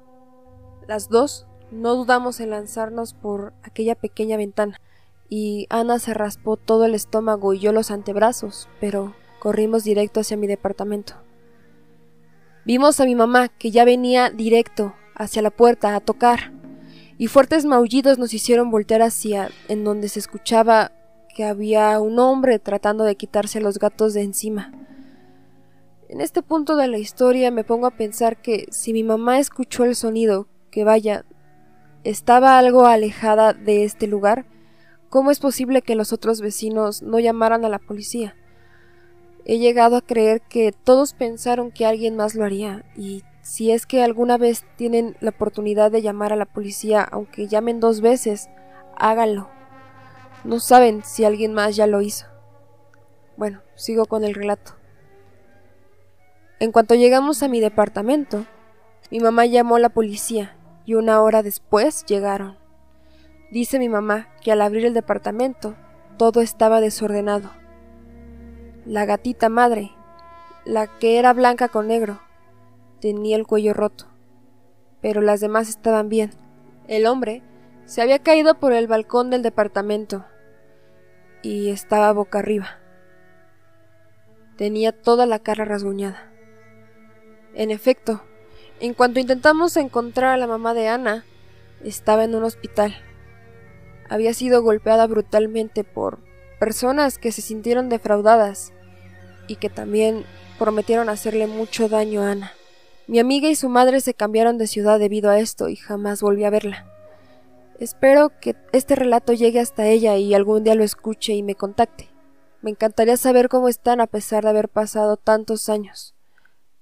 Las 0.87 1.09
dos 1.09 1.47
no 1.71 1.95
dudamos 1.95 2.39
en 2.41 2.51
lanzarnos 2.51 3.15
por 3.15 3.55
aquella 3.63 3.95
pequeña 3.95 4.37
ventana, 4.37 4.79
y 5.29 5.67
Ana 5.71 5.99
se 5.99 6.15
raspó 6.15 6.57
todo 6.57 6.85
el 6.85 6.95
estómago 6.95 7.53
y 7.53 7.59
yo 7.59 7.73
los 7.73 7.91
antebrazos, 7.91 8.69
pero 8.81 9.15
corrimos 9.41 9.85
directo 9.85 10.21
hacia 10.21 10.37
mi 10.37 10.47
departamento. 10.47 11.15
Vimos 12.65 13.01
a 13.01 13.05
mi 13.05 13.15
mamá 13.15 13.49
que 13.49 13.71
ya 13.71 13.85
venía 13.85 14.31
directo 14.31 14.95
hacia 15.15 15.43
la 15.43 15.51
puerta 15.51 15.95
a 15.95 16.01
tocar, 16.01 16.53
y 17.19 17.29
fuertes 17.29 17.65
maullidos 17.65 18.19
nos 18.19 18.35
hicieron 18.35 18.71
voltear 18.71 19.03
hacia 19.03 19.51
en 19.69 19.85
donde 19.85 20.09
se 20.09 20.19
escuchaba 20.19 20.93
que 21.35 21.45
había 21.45 21.99
un 22.01 22.19
hombre 22.19 22.59
tratando 22.59 23.05
de 23.05 23.17
quitarse 23.17 23.59
a 23.59 23.63
los 23.63 23.79
gatos 23.79 24.15
de 24.15 24.23
encima. 24.23 24.73
En 26.09 26.21
este 26.21 26.43
punto 26.43 26.77
de 26.77 26.89
la 26.89 26.99
historia 26.99 27.51
me 27.51 27.65
pongo 27.65 27.87
a 27.87 27.97
pensar 27.97 28.41
que 28.41 28.67
si 28.71 28.93
mi 28.93 29.03
mamá 29.03 29.39
escuchó 29.39 29.85
el 29.85 29.97
sonido, 29.97 30.47
que 30.71 30.85
vaya, 30.85 31.25
estaba 32.05 32.59
algo 32.59 32.87
alejada 32.87 33.53
de 33.53 33.85
este 33.85 34.07
lugar, 34.07 34.47
¿cómo 35.17 35.31
es 35.31 35.41
posible 35.41 35.81
que 35.81 35.95
los 35.95 36.13
otros 36.13 36.43
vecinos 36.43 37.01
no 37.01 37.19
llamaran 37.19 37.65
a 37.65 37.71
la 37.71 37.79
policía? 37.79 38.37
He 39.47 39.57
llegado 39.57 39.97
a 39.97 40.03
creer 40.03 40.43
que 40.43 40.73
todos 40.73 41.15
pensaron 41.15 41.71
que 41.71 41.87
alguien 41.87 42.17
más 42.17 42.35
lo 42.35 42.45
haría 42.45 42.85
y 42.95 43.25
si 43.41 43.71
es 43.71 43.87
que 43.87 44.03
alguna 44.03 44.37
vez 44.37 44.67
tienen 44.77 45.17
la 45.21 45.31
oportunidad 45.31 45.91
de 45.91 46.03
llamar 46.03 46.35
a 46.35 46.37
la 46.37 46.45
policía, 46.45 47.01
aunque 47.01 47.49
llamen 47.49 47.81
dos 47.81 48.03
veces, 48.03 48.51
háganlo. 48.95 49.49
No 50.45 50.61
saben 50.61 51.03
si 51.03 51.25
alguien 51.25 51.55
más 51.55 51.77
ya 51.77 51.87
lo 51.87 52.03
hizo. 52.03 52.27
Bueno, 53.39 53.63
sigo 53.75 54.05
con 54.05 54.23
el 54.23 54.35
relato. 54.35 54.75
En 56.61 56.73
cuanto 56.73 56.95
llegamos 56.95 57.43
a 57.43 57.49
mi 57.49 57.61
departamento, 57.61 58.45
mi 59.11 59.21
mamá 59.21 59.47
llamó 59.47 59.77
a 59.77 59.81
la 59.81 59.89
policía 59.89 60.59
y 60.85 60.93
una 60.93 61.23
hora 61.23 61.43
después 61.43 62.05
llegaron. 62.05 62.66
Dice 63.51 63.79
mi 63.79 63.89
mamá 63.89 64.29
que 64.43 64.51
al 64.51 64.61
abrir 64.61 64.85
el 64.87 64.95
departamento 64.95 65.77
todo 66.19 66.41
estaba 66.41 66.81
desordenado. 66.81 67.51
La 68.85 69.05
gatita 69.05 69.49
madre, 69.49 69.93
la 70.65 70.87
que 70.87 71.19
era 71.19 71.33
blanca 71.33 71.69
con 71.69 71.87
negro, 71.87 72.21
tenía 73.01 73.37
el 73.37 73.47
cuello 73.47 73.73
roto, 73.73 74.07
pero 75.01 75.21
las 75.21 75.41
demás 75.41 75.69
estaban 75.69 76.09
bien. 76.09 76.33
El 76.89 77.07
hombre 77.07 77.43
se 77.85 78.03
había 78.03 78.19
caído 78.19 78.59
por 78.59 78.73
el 78.73 78.89
balcón 78.89 79.31
del 79.31 79.43
departamento 79.43 80.25
y 81.43 81.71
estaba 81.71 82.13
boca 82.13 82.41
arriba. 82.41 82.81
Tenía 84.57 84.91
toda 84.91 85.27
la 85.27 85.39
cara 85.39 85.65
rasguñada. 85.65 86.33
En 87.55 87.71
efecto, 87.71 88.23
en 88.81 88.95
cuanto 88.95 89.21
intentamos 89.21 89.77
encontrar 89.77 90.35
a 90.35 90.37
la 90.37 90.47
mamá 90.47 90.75
de 90.75 90.89
Ana, 90.89 91.25
estaba 91.85 92.25
en 92.25 92.35
un 92.35 92.43
hospital. 92.43 92.97
Había 94.09 94.35
sido 94.35 94.63
golpeada 94.63 95.07
brutalmente 95.07 95.85
por 95.85 96.21
personas 96.59 97.19
que 97.19 97.33
se 97.33 97.43
sintieron 97.43 97.89
defraudadas 97.89 98.73
y 99.47 99.57
que 99.57 99.69
también 99.69 100.25
prometieron 100.59 101.09
hacerle 101.09 101.47
mucho 101.47 101.89
daño 101.89 102.23
a 102.23 102.31
Ana. 102.33 102.53
Mi 103.07 103.19
amiga 103.19 103.49
y 103.49 103.55
su 103.55 103.69
madre 103.69 104.01
se 104.01 104.15
cambiaron 104.15 104.59
de 104.59 104.67
ciudad 104.67 104.99
debido 104.99 105.31
a 105.31 105.39
esto 105.39 105.69
y 105.69 105.77
jamás 105.77 106.23
volví 106.23 106.45
a 106.45 106.51
verla. 106.51 106.87
Espero 107.79 108.33
que 108.41 108.57
este 108.73 108.97
relato 108.97 109.33
llegue 109.33 109.61
hasta 109.61 109.87
ella 109.87 110.17
y 110.17 110.35
algún 110.35 110.65
día 110.65 110.75
lo 110.75 110.83
escuche 110.83 111.35
y 111.35 111.43
me 111.43 111.55
contacte. 111.55 112.09
Me 112.63 112.71
encantaría 112.71 113.17
saber 113.17 113.49
cómo 113.49 113.69
están 113.69 114.01
a 114.01 114.07
pesar 114.07 114.45
de 114.45 114.51
haber 114.51 114.69
pasado 114.69 115.17
tantos 115.17 115.69
años. 115.69 116.15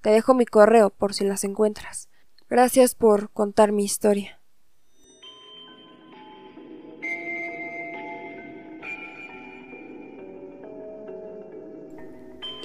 Te 0.02 0.11
dejo 0.11 0.35
mi 0.35 0.47
correo 0.47 0.90
por 0.90 1.12
si 1.12 1.25
las 1.25 1.45
encuentras. 1.45 2.09
Gracias 2.49 2.95
por 2.95 3.31
contar 3.31 3.73
mi 3.73 3.85
historia. 3.85 4.40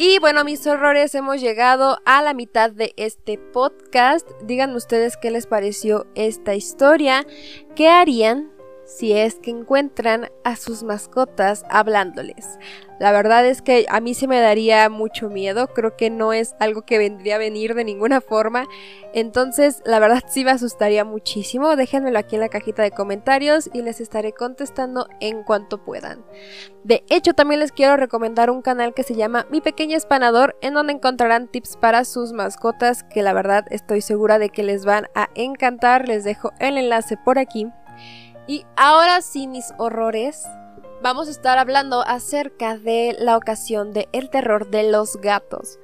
Y 0.02 0.18
bueno, 0.20 0.46
mis 0.46 0.66
horrores, 0.66 1.14
hemos 1.14 1.42
llegado 1.42 2.00
a 2.06 2.22
la 2.22 2.34
mitad 2.34 2.72
de 2.72 2.94
este 2.96 3.38
podcast. 3.38 4.26
Díganme 4.44 4.78
ustedes 4.78 5.18
qué 5.18 5.30
les 5.30 5.46
pareció 5.46 6.08
esta 6.16 6.56
historia. 6.56 7.28
¿Qué 7.76 7.90
harían 7.90 8.50
si 8.90 9.14
es 9.14 9.36
que 9.36 9.52
encuentran 9.52 10.32
a 10.44 10.56
sus 10.56 10.82
mascotas 10.82 11.64
hablándoles. 11.70 12.58
La 13.00 13.12
verdad 13.12 13.46
es 13.46 13.62
que 13.62 13.86
a 13.88 14.02
mí 14.02 14.14
se 14.14 14.28
me 14.28 14.42
daría 14.42 14.90
mucho 14.90 15.30
miedo, 15.30 15.68
creo 15.68 15.96
que 15.96 16.10
no 16.10 16.34
es 16.34 16.56
algo 16.60 16.82
que 16.82 16.98
vendría 16.98 17.36
a 17.36 17.38
venir 17.38 17.76
de 17.76 17.86
ninguna 17.86 18.20
forma, 18.30 18.66
entonces 19.14 19.82
la 19.86 20.00
verdad 20.00 20.24
sí 20.28 20.44
me 20.44 20.52
asustaría 20.52 21.06
muchísimo, 21.06 21.76
déjenmelo 21.76 22.18
aquí 22.18 22.36
en 22.36 22.42
la 22.42 22.50
cajita 22.50 22.82
de 22.82 22.92
comentarios 22.92 23.70
y 23.72 23.84
les 23.84 24.02
estaré 24.02 24.34
contestando 24.34 25.08
en 25.22 25.44
cuanto 25.44 25.78
puedan. 25.78 26.26
De 26.84 27.04
hecho 27.10 27.34
también 27.34 27.60
les 27.60 27.72
quiero 27.72 27.96
recomendar 27.96 28.50
un 28.50 28.64
canal 28.64 28.96
que 28.96 29.04
se 29.04 29.16
llama 29.16 29.46
Mi 29.52 29.62
Pequeño 29.62 29.96
Espanador 29.96 30.58
en 30.62 30.74
donde 30.74 30.94
encontrarán 30.94 31.48
tips 31.48 31.78
para 31.78 32.06
sus 32.06 32.34
mascotas 32.34 33.04
que 33.04 33.22
la 33.22 33.34
verdad 33.34 33.66
estoy 33.70 34.02
segura 34.02 34.40
de 34.40 34.50
que 34.50 34.64
les 34.64 34.84
van 34.84 35.08
a 35.14 35.30
encantar, 35.36 36.08
les 36.08 36.24
dejo 36.24 36.52
el 36.60 36.78
enlace 36.78 37.18
por 37.24 37.38
aquí. 37.38 37.68
Y 38.50 38.66
ahora 38.76 39.22
sí, 39.22 39.46
mis 39.46 39.76
horrores, 39.78 40.44
vamos 41.04 41.28
a 41.28 41.32
estar 41.32 41.60
hablando 41.60 42.02
acerca 42.02 42.80
de 42.80 43.16
la 43.20 43.38
ocasión 43.38 43.94
de 43.94 44.10
el 44.12 44.32
terror 44.32 44.72
de 44.72 44.90
los 44.90 45.18
gatos. 45.18 45.78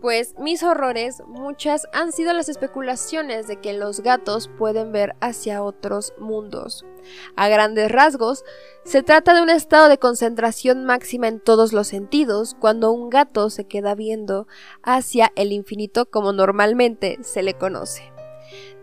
Pues 0.00 0.36
mis 0.38 0.62
horrores, 0.62 1.24
muchas 1.26 1.88
han 1.92 2.12
sido 2.12 2.32
las 2.32 2.48
especulaciones 2.48 3.48
de 3.48 3.60
que 3.60 3.72
los 3.72 3.98
gatos 3.98 4.48
pueden 4.56 4.92
ver 4.92 5.16
hacia 5.20 5.64
otros 5.64 6.14
mundos. 6.16 6.86
A 7.34 7.48
grandes 7.48 7.90
rasgos, 7.90 8.44
se 8.84 9.02
trata 9.02 9.34
de 9.34 9.42
un 9.42 9.50
estado 9.50 9.88
de 9.88 9.98
concentración 9.98 10.84
máxima 10.84 11.26
en 11.26 11.40
todos 11.40 11.72
los 11.72 11.88
sentidos 11.88 12.54
cuando 12.60 12.92
un 12.92 13.10
gato 13.10 13.50
se 13.50 13.64
queda 13.64 13.96
viendo 13.96 14.46
hacia 14.84 15.32
el 15.34 15.50
infinito 15.50 16.08
como 16.08 16.32
normalmente 16.32 17.18
se 17.22 17.42
le 17.42 17.54
conoce. 17.54 18.13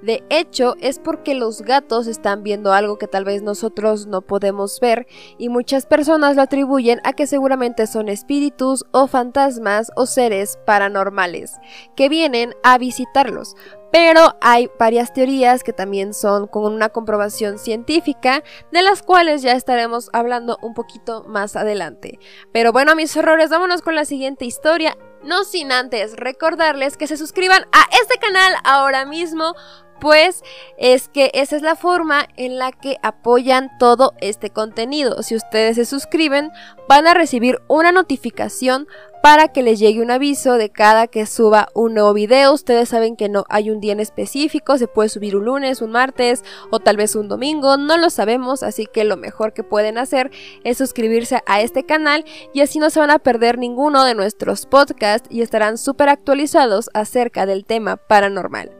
De 0.01 0.23
hecho, 0.29 0.75
es 0.81 0.99
porque 0.99 1.35
los 1.35 1.61
gatos 1.61 2.07
están 2.07 2.43
viendo 2.43 2.73
algo 2.73 2.97
que 2.97 3.07
tal 3.07 3.23
vez 3.23 3.43
nosotros 3.43 4.07
no 4.07 4.21
podemos 4.21 4.79
ver 4.79 5.07
y 5.37 5.49
muchas 5.49 5.85
personas 5.85 6.35
lo 6.35 6.41
atribuyen 6.41 6.99
a 7.03 7.13
que 7.13 7.27
seguramente 7.27 7.85
son 7.85 8.09
espíritus 8.09 8.83
o 8.91 9.07
fantasmas 9.07 9.91
o 9.95 10.05
seres 10.05 10.57
paranormales 10.65 11.53
que 11.95 12.09
vienen 12.09 12.55
a 12.63 12.77
visitarlos. 12.77 13.55
Pero 13.91 14.37
hay 14.39 14.71
varias 14.79 15.13
teorías 15.13 15.63
que 15.63 15.73
también 15.73 16.13
son 16.13 16.47
con 16.47 16.63
una 16.63 16.89
comprobación 16.89 17.59
científica, 17.59 18.41
de 18.71 18.81
las 18.81 19.03
cuales 19.03 19.41
ya 19.41 19.51
estaremos 19.51 20.09
hablando 20.13 20.57
un 20.61 20.73
poquito 20.73 21.25
más 21.27 21.57
adelante. 21.57 22.17
Pero 22.53 22.71
bueno, 22.71 22.95
mis 22.95 23.15
horrores, 23.17 23.49
vámonos 23.49 23.81
con 23.81 23.95
la 23.95 24.05
siguiente 24.05 24.45
historia. 24.45 24.97
No 25.23 25.43
sin 25.43 25.73
antes 25.73 26.15
recordarles 26.15 26.95
que 26.95 27.05
se 27.05 27.17
suscriban 27.17 27.63
a 27.73 27.85
este 28.01 28.17
canal 28.17 28.53
ahora 28.63 29.05
mismo 29.05 29.53
pues 30.01 30.43
es 30.77 31.07
que 31.07 31.29
esa 31.33 31.55
es 31.55 31.61
la 31.61 31.75
forma 31.75 32.27
en 32.35 32.57
la 32.57 32.71
que 32.71 32.97
apoyan 33.03 33.69
todo 33.77 34.13
este 34.19 34.49
contenido. 34.49 35.21
Si 35.21 35.35
ustedes 35.35 35.75
se 35.75 35.85
suscriben, 35.85 36.51
van 36.89 37.07
a 37.07 37.13
recibir 37.13 37.59
una 37.67 37.91
notificación 37.91 38.87
para 39.21 39.49
que 39.49 39.61
les 39.61 39.77
llegue 39.77 40.01
un 40.01 40.09
aviso 40.09 40.55
de 40.55 40.71
cada 40.71 41.05
que 41.05 41.27
suba 41.27 41.67
un 41.75 41.93
nuevo 41.93 42.13
video. 42.13 42.51
Ustedes 42.51 42.89
saben 42.89 43.15
que 43.15 43.29
no 43.29 43.45
hay 43.49 43.69
un 43.69 43.79
día 43.79 43.93
en 43.93 43.99
específico, 43.99 44.79
se 44.79 44.87
puede 44.87 45.09
subir 45.09 45.35
un 45.35 45.45
lunes, 45.45 45.83
un 45.83 45.91
martes 45.91 46.43
o 46.71 46.79
tal 46.79 46.97
vez 46.97 47.15
un 47.15 47.27
domingo, 47.27 47.77
no 47.77 47.97
lo 47.97 48.09
sabemos, 48.09 48.63
así 48.63 48.87
que 48.91 49.03
lo 49.03 49.17
mejor 49.17 49.53
que 49.53 49.63
pueden 49.63 49.99
hacer 49.99 50.31
es 50.63 50.79
suscribirse 50.79 51.43
a 51.45 51.61
este 51.61 51.85
canal 51.85 52.25
y 52.53 52.61
así 52.61 52.79
no 52.79 52.89
se 52.89 52.99
van 52.99 53.11
a 53.11 53.19
perder 53.19 53.59
ninguno 53.59 54.03
de 54.03 54.15
nuestros 54.15 54.65
podcasts 54.65 55.27
y 55.29 55.41
estarán 55.41 55.77
súper 55.77 56.09
actualizados 56.09 56.89
acerca 56.95 57.45
del 57.45 57.65
tema 57.65 57.97
paranormal. 57.97 58.71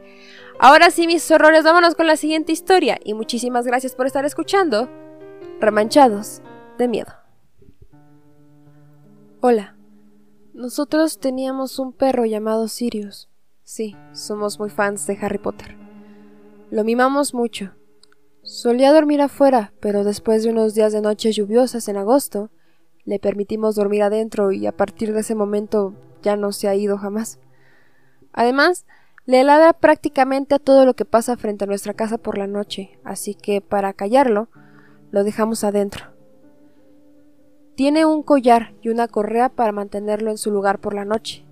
Ahora 0.64 0.92
sí, 0.92 1.08
mis 1.08 1.28
horrores, 1.28 1.64
vámonos 1.64 1.96
con 1.96 2.06
la 2.06 2.14
siguiente 2.14 2.52
historia 2.52 2.96
y 3.02 3.14
muchísimas 3.14 3.66
gracias 3.66 3.96
por 3.96 4.06
estar 4.06 4.24
escuchando. 4.24 4.88
Remanchados 5.58 6.40
de 6.78 6.86
miedo. 6.86 7.12
Hola. 9.40 9.76
Nosotros 10.54 11.18
teníamos 11.18 11.80
un 11.80 11.92
perro 11.92 12.26
llamado 12.26 12.68
Sirius. 12.68 13.28
Sí, 13.64 13.96
somos 14.12 14.60
muy 14.60 14.70
fans 14.70 15.04
de 15.08 15.18
Harry 15.20 15.38
Potter. 15.38 15.76
Lo 16.70 16.84
mimamos 16.84 17.34
mucho. 17.34 17.72
Solía 18.44 18.92
dormir 18.92 19.20
afuera, 19.20 19.72
pero 19.80 20.04
después 20.04 20.44
de 20.44 20.50
unos 20.50 20.74
días 20.74 20.92
de 20.92 21.00
noches 21.00 21.34
lluviosas 21.34 21.88
en 21.88 21.96
agosto, 21.96 22.52
le 23.04 23.18
permitimos 23.18 23.74
dormir 23.74 24.04
adentro 24.04 24.52
y 24.52 24.68
a 24.68 24.76
partir 24.76 25.12
de 25.12 25.22
ese 25.22 25.34
momento 25.34 25.96
ya 26.22 26.36
no 26.36 26.52
se 26.52 26.68
ha 26.68 26.76
ido 26.76 26.98
jamás. 26.98 27.40
Además, 28.32 28.86
le 29.24 29.44
ladra 29.44 29.72
prácticamente 29.72 30.54
a 30.54 30.58
todo 30.58 30.84
lo 30.84 30.94
que 30.94 31.04
pasa 31.04 31.36
frente 31.36 31.64
a 31.64 31.68
nuestra 31.68 31.94
casa 31.94 32.18
por 32.18 32.38
la 32.38 32.46
noche, 32.46 32.98
así 33.04 33.34
que 33.34 33.60
para 33.60 33.92
callarlo, 33.92 34.48
lo 35.12 35.22
dejamos 35.22 35.62
adentro. 35.62 36.06
Tiene 37.76 38.04
un 38.04 38.22
collar 38.22 38.74
y 38.82 38.88
una 38.88 39.08
correa 39.08 39.48
para 39.48 39.72
mantenerlo 39.72 40.30
en 40.30 40.38
su 40.38 40.50
lugar 40.50 40.80
por 40.80 40.94
la 40.94 41.04
noche. 41.04 41.44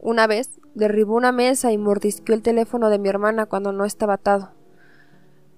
Una 0.00 0.26
vez 0.26 0.60
derribó 0.74 1.14
una 1.14 1.32
mesa 1.32 1.72
y 1.72 1.78
mordisqueó 1.78 2.34
el 2.34 2.42
teléfono 2.42 2.90
de 2.90 2.98
mi 2.98 3.08
hermana 3.08 3.46
cuando 3.46 3.72
no 3.72 3.84
estaba 3.84 4.14
atado. 4.14 4.50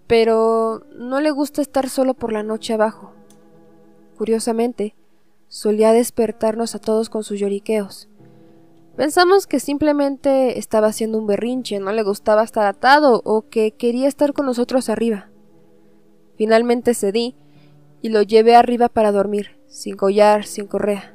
Pero 0.06 0.84
no 0.94 1.20
le 1.20 1.30
gusta 1.30 1.62
estar 1.62 1.88
solo 1.88 2.14
por 2.14 2.32
la 2.32 2.42
noche 2.42 2.74
abajo. 2.74 3.12
Curiosamente, 4.16 4.94
solía 5.48 5.92
despertarnos 5.92 6.74
a 6.74 6.78
todos 6.78 7.10
con 7.10 7.24
sus 7.24 7.40
lloriqueos. 7.40 8.08
Pensamos 8.98 9.46
que 9.46 9.60
simplemente 9.60 10.58
estaba 10.58 10.88
haciendo 10.88 11.18
un 11.18 11.28
berrinche, 11.28 11.78
no 11.78 11.92
le 11.92 12.02
gustaba 12.02 12.42
estar 12.42 12.66
atado 12.66 13.22
o 13.24 13.48
que 13.48 13.70
quería 13.70 14.08
estar 14.08 14.32
con 14.32 14.44
nosotros 14.44 14.88
arriba. 14.88 15.30
Finalmente 16.36 16.94
cedí 16.94 17.36
y 18.02 18.08
lo 18.08 18.22
llevé 18.22 18.56
arriba 18.56 18.88
para 18.88 19.12
dormir, 19.12 19.56
sin 19.68 19.96
collar, 19.96 20.46
sin 20.46 20.66
correa. 20.66 21.14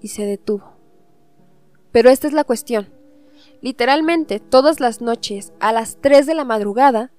Y 0.00 0.08
se 0.08 0.26
detuvo. 0.26 0.72
Pero 1.92 2.10
esta 2.10 2.26
es 2.26 2.32
la 2.32 2.42
cuestión. 2.42 2.88
Literalmente, 3.60 4.40
todas 4.40 4.80
las 4.80 5.00
noches, 5.00 5.52
a 5.60 5.72
las 5.72 5.98
3 6.00 6.26
de 6.26 6.34
la 6.34 6.44
madrugada, 6.44 7.12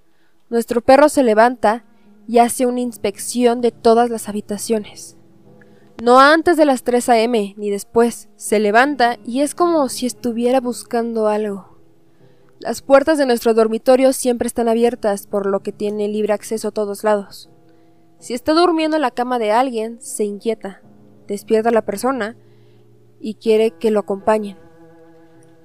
nuestro 0.50 0.82
perro 0.82 1.08
se 1.08 1.24
levanta 1.24 1.86
y 2.28 2.40
hace 2.40 2.66
una 2.66 2.82
inspección 2.82 3.62
de 3.62 3.72
todas 3.72 4.10
las 4.10 4.28
habitaciones. 4.28 5.16
No 6.02 6.20
antes 6.20 6.58
de 6.58 6.66
las 6.66 6.84
3 6.84 7.10
a.m. 7.10 7.54
ni 7.58 7.70
después. 7.70 8.30
Se 8.36 8.60
levanta 8.60 9.18
y 9.26 9.42
es 9.42 9.56
como 9.56 9.88
si 9.90 10.06
estuviera 10.06 10.60
buscando 10.60 11.28
algo. 11.28 11.78
Las 12.60 12.82
puertas 12.82 13.18
de 13.18 13.26
nuestro 13.26 13.54
dormitorio 13.54 14.14
siempre 14.14 14.48
están 14.48 14.70
abiertas, 14.70 15.28
por 15.28 15.46
lo 15.46 15.62
que 15.62 15.72
tiene 15.72 16.08
libre 16.08 16.34
acceso 16.34 16.70
a 16.70 16.72
todos 16.72 17.04
lados. 17.04 17.50
Si 18.20 18.34
está 18.34 18.54
durmiendo 18.54 18.96
en 18.96 19.02
la 19.02 19.12
cama 19.12 19.38
de 19.38 19.52
alguien, 19.52 20.02
se 20.02 20.24
inquieta, 20.24 20.82
despierta 21.28 21.70
a 21.70 21.74
la 21.74 21.86
persona 21.86 22.38
y 23.20 23.36
quiere 23.36 23.72
que 23.72 23.92
lo 23.92 24.00
acompañen. 24.00 24.58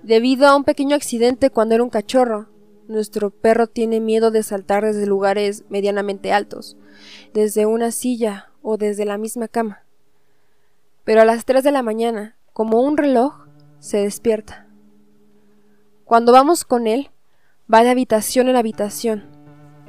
Debido 0.02 0.46
a 0.46 0.56
un 0.56 0.64
pequeño 0.64 0.96
accidente 0.96 1.50
cuando 1.50 1.74
era 1.74 1.84
un 1.84 1.90
cachorro, 1.90 2.48
nuestro 2.88 3.30
perro 3.30 3.66
tiene 3.66 4.00
miedo 4.00 4.30
de 4.30 4.42
saltar 4.42 4.84
desde 4.84 5.06
lugares 5.06 5.64
medianamente 5.68 6.32
altos, 6.32 6.76
desde 7.34 7.66
una 7.66 7.92
silla 7.92 8.52
o 8.62 8.76
desde 8.76 9.04
la 9.04 9.18
misma 9.18 9.46
cama. 9.46 9.84
Pero 11.08 11.22
a 11.22 11.24
las 11.24 11.46
3 11.46 11.64
de 11.64 11.72
la 11.72 11.82
mañana, 11.82 12.36
como 12.52 12.82
un 12.82 12.98
reloj, 12.98 13.46
se 13.78 13.96
despierta. 13.96 14.68
Cuando 16.04 16.32
vamos 16.32 16.66
con 16.66 16.86
él, 16.86 17.08
va 17.72 17.82
de 17.82 17.88
habitación 17.88 18.50
en 18.50 18.56
habitación 18.56 19.24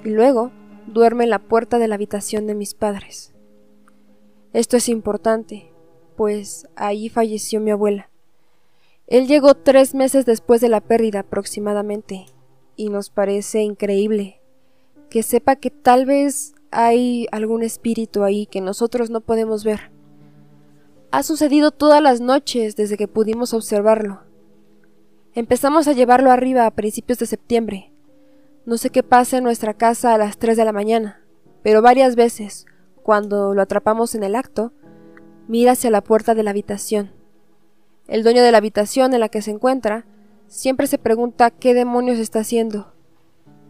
y 0.06 0.12
luego 0.12 0.54
duerme 0.88 1.26
en 1.26 1.32
la 1.32 1.40
puerta 1.40 1.78
de 1.78 1.90
la 1.90 1.96
habitación 1.96 2.48
de 2.48 2.56
mis 2.56 2.74
padres. 2.74 3.34
Esto 4.54 4.78
es 4.78 4.88
importante, 4.88 5.74
pues 6.16 6.70
ahí 6.78 7.10
falleció 7.10 7.60
mi 7.60 7.72
abuela. 7.72 8.10
Él 9.06 9.28
llegó 9.28 9.56
tres 9.56 9.94
meses 9.94 10.26
después 10.26 10.62
de 10.62 10.70
la 10.70 10.80
pérdida 10.80 11.20
aproximadamente, 11.20 12.28
y 12.78 12.88
nos 12.88 13.10
parece 13.10 13.60
increíble 13.60 14.40
que 15.10 15.22
sepa 15.24 15.58
que 15.58 15.70
tal 15.70 16.06
vez 16.06 16.56
hay 16.72 17.28
algún 17.34 17.62
espíritu 17.62 18.24
ahí 18.24 18.46
que 18.46 18.62
nosotros 18.62 19.10
no 19.10 19.20
podemos 19.20 19.66
ver. 19.66 19.99
Ha 21.12 21.24
sucedido 21.24 21.72
todas 21.72 22.04
las 22.04 22.22
noches 22.22 22.76
desde 22.76 22.96
que 22.96 23.08
pudimos 23.08 23.56
observarlo. 23.56 24.22
Empezamos 25.34 25.88
a 25.88 25.94
llevarlo 25.94 26.30
arriba 26.30 26.68
a 26.68 26.72
principios 26.72 27.18
de 27.18 27.26
septiembre. 27.26 27.92
No 28.68 28.78
sé 28.78 28.92
qué 28.92 29.02
pasa 29.02 29.40
en 29.40 29.44
nuestra 29.44 29.74
casa 29.74 30.14
a 30.14 30.20
las 30.20 30.38
3 30.38 30.56
de 30.56 30.66
la 30.66 30.72
mañana, 30.72 31.24
pero 31.64 31.82
varias 31.82 32.16
veces, 32.16 32.68
cuando 33.02 33.56
lo 33.56 33.62
atrapamos 33.64 34.14
en 34.14 34.22
el 34.22 34.36
acto, 34.36 34.72
mira 35.48 35.72
hacia 35.72 35.90
la 35.90 36.04
puerta 36.04 36.36
de 36.36 36.44
la 36.44 36.52
habitación. 36.52 37.12
El 38.08 38.22
dueño 38.22 38.44
de 38.44 38.52
la 38.52 38.60
habitación 38.60 39.12
en 39.16 39.20
la 39.20 39.30
que 39.30 39.42
se 39.42 39.50
encuentra 39.50 40.06
siempre 40.46 40.86
se 40.86 41.00
pregunta 41.00 41.50
qué 41.50 41.74
demonios 41.74 42.20
está 42.20 42.42
haciendo. 42.42 42.94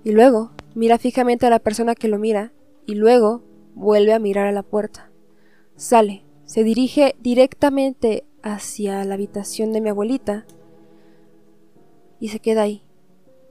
Y 0.03 0.11
luego 0.11 0.51
mira 0.75 0.97
fijamente 0.97 1.45
a 1.45 1.49
la 1.49 1.59
persona 1.59 1.95
que 1.95 2.09
lo 2.09 2.19
mira 2.19 2.51
y 2.85 2.95
luego 2.95 3.43
vuelve 3.75 4.11
a 4.11 4.19
mirar 4.19 4.47
a 4.47 4.51
la 4.51 4.63
puerta. 4.63 5.09
Sale, 5.77 6.25
se 6.49 6.63
dirige 6.63 7.15
directamente 7.19 8.25
hacia 8.41 9.05
la 9.05 9.13
habitación 9.13 9.71
de 9.71 9.81
mi 9.81 9.89
abuelita 9.89 10.47
y 12.19 12.29
se 12.29 12.39
queda 12.39 12.63
ahí, 12.63 12.81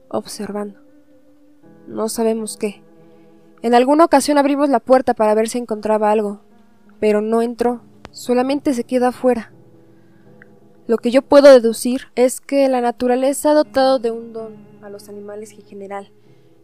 observando. 0.09 0.81
No 1.87 2.09
sabemos 2.09 2.57
qué. 2.57 2.83
En 3.61 3.73
alguna 3.73 4.03
ocasión 4.03 4.37
abrimos 4.37 4.67
la 4.67 4.81
puerta 4.81 5.13
para 5.13 5.33
ver 5.33 5.47
si 5.47 5.59
encontraba 5.59 6.11
algo, 6.11 6.41
pero 6.99 7.21
no 7.21 7.41
entró, 7.41 7.83
solamente 8.11 8.73
se 8.73 8.83
queda 8.83 9.07
afuera. 9.07 9.53
Lo 10.85 10.97
que 10.97 11.09
yo 11.09 11.21
puedo 11.21 11.49
deducir 11.53 12.07
es 12.15 12.41
que 12.41 12.67
la 12.67 12.81
naturaleza 12.81 13.51
ha 13.51 13.53
dotado 13.53 13.99
de 13.99 14.11
un 14.11 14.33
don 14.33 14.57
a 14.81 14.89
los 14.89 15.07
animales 15.07 15.53
en 15.53 15.61
general, 15.61 16.11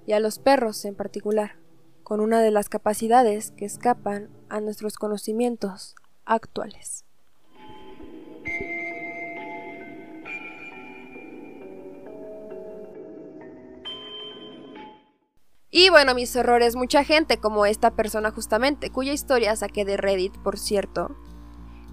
y 0.06 0.12
a 0.12 0.20
los 0.20 0.40
perros 0.40 0.84
en 0.84 0.96
particular, 0.96 1.52
con 2.04 2.20
una 2.20 2.42
de 2.42 2.52
las 2.52 2.68
capacidades 2.68 3.52
que 3.52 3.64
escapan 3.64 4.28
a 4.50 4.60
nuestros 4.60 4.98
conocimientos 4.98 5.96
actuales. 6.26 7.06
Y 15.78 15.90
bueno, 15.90 16.16
mis 16.16 16.34
horrores, 16.38 16.78
mucha 16.78 17.04
gente, 17.04 17.38
como 17.38 17.66
esta 17.66 17.92
persona 17.92 18.32
justamente, 18.32 18.92
cuya 18.92 19.12
historia 19.12 19.58
saqué 19.58 19.84
de 19.84 19.98
Reddit, 19.98 20.38
por 20.38 20.58
cierto, 20.58 21.18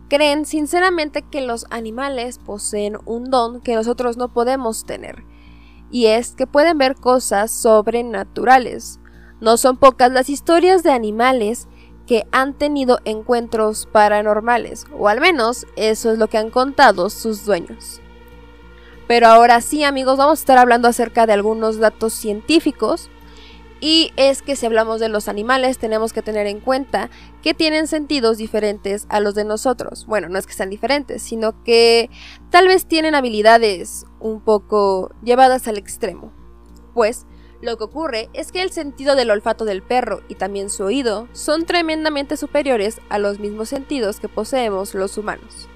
creen 0.08 0.46
sinceramente 0.46 1.22
que 1.22 1.40
los 1.40 1.66
animales 1.68 2.38
poseen 2.38 2.96
un 3.06 3.28
don 3.28 3.60
que 3.60 3.74
nosotros 3.74 4.16
no 4.16 4.32
podemos 4.32 4.86
tener, 4.86 5.24
y 5.90 6.06
es 6.06 6.36
que 6.36 6.46
pueden 6.46 6.78
ver 6.78 6.94
cosas 6.94 7.50
sobrenaturales. 7.50 9.00
No 9.40 9.56
son 9.56 9.76
pocas 9.76 10.12
las 10.12 10.28
historias 10.28 10.84
de 10.84 10.92
animales 10.92 11.66
que 12.12 12.26
han 12.30 12.52
tenido 12.52 13.00
encuentros 13.06 13.88
paranormales, 13.90 14.84
o 14.98 15.08
al 15.08 15.18
menos 15.18 15.66
eso 15.76 16.12
es 16.12 16.18
lo 16.18 16.28
que 16.28 16.36
han 16.36 16.50
contado 16.50 17.08
sus 17.08 17.46
dueños. 17.46 18.02
Pero 19.08 19.28
ahora 19.28 19.62
sí 19.62 19.82
amigos, 19.82 20.18
vamos 20.18 20.38
a 20.38 20.42
estar 20.42 20.58
hablando 20.58 20.88
acerca 20.88 21.24
de 21.24 21.32
algunos 21.32 21.78
datos 21.78 22.12
científicos 22.12 23.08
y 23.80 24.12
es 24.16 24.42
que 24.42 24.56
si 24.56 24.66
hablamos 24.66 25.00
de 25.00 25.08
los 25.08 25.26
animales 25.26 25.78
tenemos 25.78 26.12
que 26.12 26.20
tener 26.20 26.46
en 26.46 26.60
cuenta 26.60 27.08
que 27.42 27.54
tienen 27.54 27.86
sentidos 27.86 28.36
diferentes 28.36 29.06
a 29.08 29.18
los 29.20 29.34
de 29.34 29.44
nosotros. 29.44 30.04
Bueno, 30.04 30.28
no 30.28 30.38
es 30.38 30.46
que 30.46 30.52
sean 30.52 30.68
diferentes, 30.68 31.22
sino 31.22 31.64
que 31.64 32.10
tal 32.50 32.68
vez 32.68 32.84
tienen 32.84 33.14
habilidades 33.14 34.04
un 34.20 34.42
poco 34.42 35.12
llevadas 35.24 35.66
al 35.66 35.78
extremo. 35.78 36.30
Pues 36.92 37.24
lo 37.62 37.78
que 37.78 37.84
ocurre 37.84 38.28
es 38.34 38.52
que 38.52 38.60
el 38.60 38.70
sentido 38.70 39.16
del 39.16 39.30
olfato 39.30 39.64
del 39.64 39.82
perro 39.82 40.20
y 40.28 40.34
también 40.34 40.68
su 40.68 40.84
oído 40.84 41.28
son 41.32 41.64
tremendamente 41.64 42.36
superiores 42.36 43.00
a 43.08 43.18
los 43.18 43.38
mismos 43.38 43.70
sentidos 43.70 44.20
que 44.20 44.28
poseemos 44.28 44.94
los 44.94 45.16
humanos. 45.16 45.68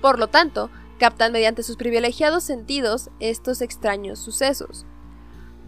Por 0.00 0.18
lo 0.18 0.28
tanto, 0.28 0.70
captan 0.98 1.32
mediante 1.32 1.62
sus 1.62 1.76
privilegiados 1.76 2.44
sentidos 2.44 3.10
estos 3.20 3.60
extraños 3.60 4.18
sucesos, 4.18 4.86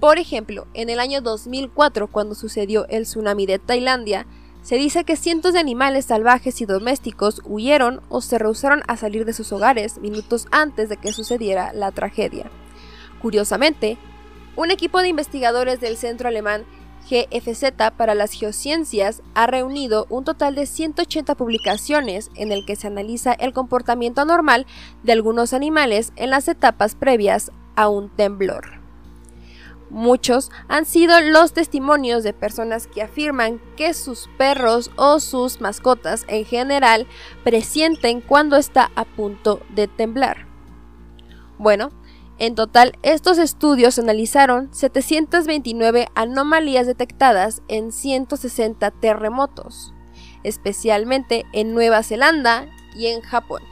por 0.01 0.19
ejemplo, 0.19 0.67
en 0.75 0.91
el 0.91 1.01
año 1.01 1.23
2004, 1.23 2.09
cuando 2.09 2.35
sucedió 2.35 2.87
el 2.89 3.05
tsunami 3.05 3.47
de 3.47 3.59
Tailandia, 3.59 4.27
se 4.63 4.77
dice 4.77 5.05
que 5.05 5.17
cientos 5.17 5.55
de 5.55 5.61
animales 5.61 6.07
salvajes 6.07 6.61
y 6.61 6.67
domésticos 6.67 7.41
huyeron 7.45 8.03
o 8.09 8.21
se 8.21 8.37
rehusaron 8.37 8.83
a 8.89 8.97
salir 8.97 9.25
de 9.25 9.33
sus 9.33 9.53
hogares 9.53 9.99
minutos 9.99 10.49
antes 10.51 10.89
de 10.89 10.97
que 10.97 11.13
sucediera 11.13 11.73
la 11.73 11.93
tragedia. 11.93 12.51
Curiosamente, 13.21 13.99
un 14.57 14.71
equipo 14.71 15.01
de 15.01 15.09
investigadores 15.09 15.81
del 15.81 15.97
centro 15.97 16.29
alemán 16.29 16.65
GFZ 17.09 17.93
para 17.97 18.15
las 18.15 18.33
geociencias 18.33 19.23
ha 19.35 19.47
reunido 19.47 20.07
un 20.11 20.25
total 20.25 20.55
de 20.55 20.67
180 20.67 21.37
publicaciones 21.37 22.31
en 22.35 22.51
el 22.51 22.67
que 22.67 22.75
se 22.75 22.89
analiza 22.89 23.33
el 23.33 23.53
comportamiento 23.53 24.23
anormal 24.23 24.67
de 25.05 25.13
algunos 25.13 25.53
animales 25.53 26.13
en 26.17 26.31
las 26.31 26.49
etapas 26.49 26.95
previas 26.97 27.53
a 27.77 27.89
un 27.89 28.09
temblor. 28.09 28.81
Muchos 29.89 30.51
han 30.67 30.85
sido 30.85 31.21
los 31.21 31.53
testimonios 31.53 32.25
de 32.25 32.33
personas 32.33 32.89
que 32.89 33.03
afirman 33.03 33.61
que 33.77 33.95
sus 33.95 34.29
perros 34.37 34.91
o 34.97 35.21
sus 35.21 35.61
mascotas 35.61 36.25
en 36.27 36.45
general 36.45 37.07
presienten 37.45 38.21
cuando 38.21 38.57
está 38.57 38.91
a 38.97 39.05
punto 39.05 39.61
de 39.77 39.87
temblar. 39.87 40.47
Bueno, 41.57 41.91
en 42.39 42.55
total 42.55 42.99
estos 43.03 43.39
estudios 43.39 43.99
analizaron 43.99 44.73
729 44.73 46.09
anomalías 46.15 46.87
detectadas 46.87 47.63
en 47.69 47.93
160 47.93 48.91
terremotos, 48.91 49.95
especialmente 50.43 51.47
en 51.53 51.73
Nueva 51.73 52.03
Zelanda 52.03 52.67
y 52.95 53.07
en 53.07 53.23
Japón. 53.23 53.63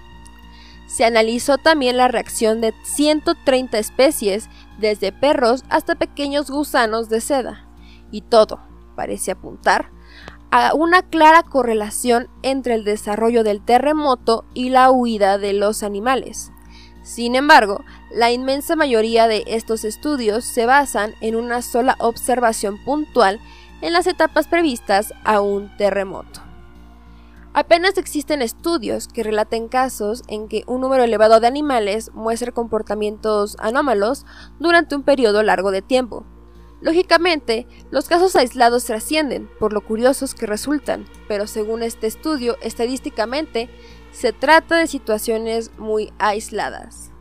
Se 0.86 1.04
analizó 1.04 1.58
también 1.58 1.96
la 1.96 2.08
reacción 2.08 2.60
de 2.60 2.72
130 2.84 3.78
especies 3.78 4.48
desde 4.78 5.12
perros 5.12 5.64
hasta 5.68 5.94
pequeños 5.94 6.50
gusanos 6.50 7.08
de 7.08 7.20
seda, 7.20 7.68
y 8.10 8.22
todo 8.22 8.60
parece 8.96 9.32
apuntar 9.32 9.90
a 10.50 10.72
una 10.72 11.02
clara 11.02 11.42
correlación 11.42 12.28
entre 12.42 12.74
el 12.74 12.84
desarrollo 12.84 13.42
del 13.42 13.60
terremoto 13.60 14.44
y 14.54 14.68
la 14.68 14.90
huida 14.92 15.36
de 15.36 15.52
los 15.52 15.82
animales. 15.82 16.52
Sin 17.02 17.34
embargo, 17.34 17.84
la 18.14 18.30
inmensa 18.30 18.76
mayoría 18.76 19.26
de 19.26 19.42
estos 19.48 19.84
estudios 19.84 20.44
se 20.44 20.66
basan 20.66 21.14
en 21.20 21.34
una 21.34 21.62
sola 21.62 21.96
observación 21.98 22.78
puntual 22.84 23.40
en 23.82 23.92
las 23.92 24.06
etapas 24.06 24.46
previstas 24.46 25.12
a 25.24 25.40
un 25.40 25.76
terremoto. 25.76 26.40
Apenas 27.54 27.98
existen 27.98 28.40
estudios 28.40 29.08
que 29.08 29.24
relaten 29.24 29.68
casos 29.68 30.22
en 30.28 30.48
que 30.48 30.62
un 30.66 30.80
número 30.80 31.02
elevado 31.02 31.40
de 31.40 31.48
animales 31.48 32.12
muestre 32.14 32.52
comportamientos 32.52 33.56
anómalos 33.58 34.26
durante 34.60 34.94
un 34.94 35.02
periodo 35.02 35.42
largo 35.42 35.72
de 35.72 35.82
tiempo. 35.82 36.24
Lógicamente, 36.80 37.66
los 37.90 38.08
casos 38.08 38.36
aislados 38.36 38.84
trascienden 38.84 39.48
por 39.58 39.72
lo 39.72 39.80
curiosos 39.80 40.34
que 40.34 40.46
resultan, 40.46 41.06
pero 41.26 41.46
según 41.46 41.82
este 41.82 42.06
estudio, 42.06 42.58
estadísticamente, 42.60 43.70
se 44.12 44.32
trata 44.32 44.76
de 44.76 44.86
situaciones 44.86 45.76
muy 45.78 46.12
aisladas. 46.18 47.13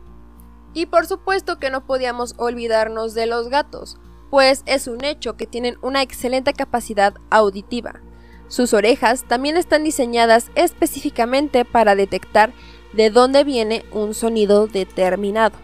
Y 0.74 0.86
por 0.86 1.06
supuesto 1.06 1.58
que 1.58 1.70
no 1.70 1.86
podíamos 1.86 2.34
olvidarnos 2.36 3.14
de 3.14 3.26
los 3.26 3.48
gatos, 3.48 3.96
pues 4.30 4.64
es 4.66 4.88
un 4.88 5.04
hecho 5.04 5.36
que 5.36 5.46
tienen 5.46 5.76
una 5.80 6.02
excelente 6.02 6.54
capacidad 6.54 7.14
auditiva 7.30 8.00
Sus 8.48 8.74
orejas 8.74 9.24
también 9.28 9.56
están 9.56 9.84
diseñadas 9.84 10.50
específicamente 10.56 11.64
para 11.64 11.94
detectar 11.94 12.52
de 12.92 13.10
dónde 13.10 13.44
viene 13.44 13.84
un 13.92 14.12
sonido 14.12 14.66
determinado. 14.66 15.56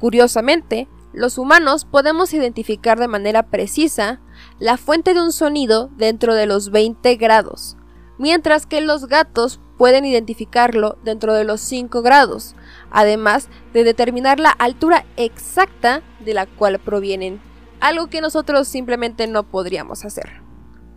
Curiosamente, 0.00 0.88
los 1.12 1.38
humanos 1.38 1.84
podemos 1.84 2.32
identificar 2.32 2.98
de 2.98 3.08
manera 3.08 3.44
precisa 3.44 4.20
la 4.58 4.76
fuente 4.76 5.14
de 5.14 5.22
un 5.22 5.32
sonido 5.32 5.90
dentro 5.96 6.34
de 6.34 6.46
los 6.46 6.70
20 6.70 7.16
grados, 7.16 7.76
mientras 8.18 8.66
que 8.66 8.80
los 8.80 9.06
gatos 9.06 9.60
pueden 9.76 10.04
identificarlo 10.04 10.98
dentro 11.04 11.34
de 11.34 11.44
los 11.44 11.60
5 11.60 12.02
grados, 12.02 12.54
además 12.90 13.48
de 13.72 13.84
determinar 13.84 14.38
la 14.40 14.50
altura 14.50 15.04
exacta 15.16 16.02
de 16.20 16.34
la 16.34 16.46
cual 16.46 16.78
provienen, 16.78 17.40
algo 17.80 18.06
que 18.08 18.20
nosotros 18.20 18.68
simplemente 18.68 19.26
no 19.26 19.42
podríamos 19.42 20.04
hacer. 20.04 20.40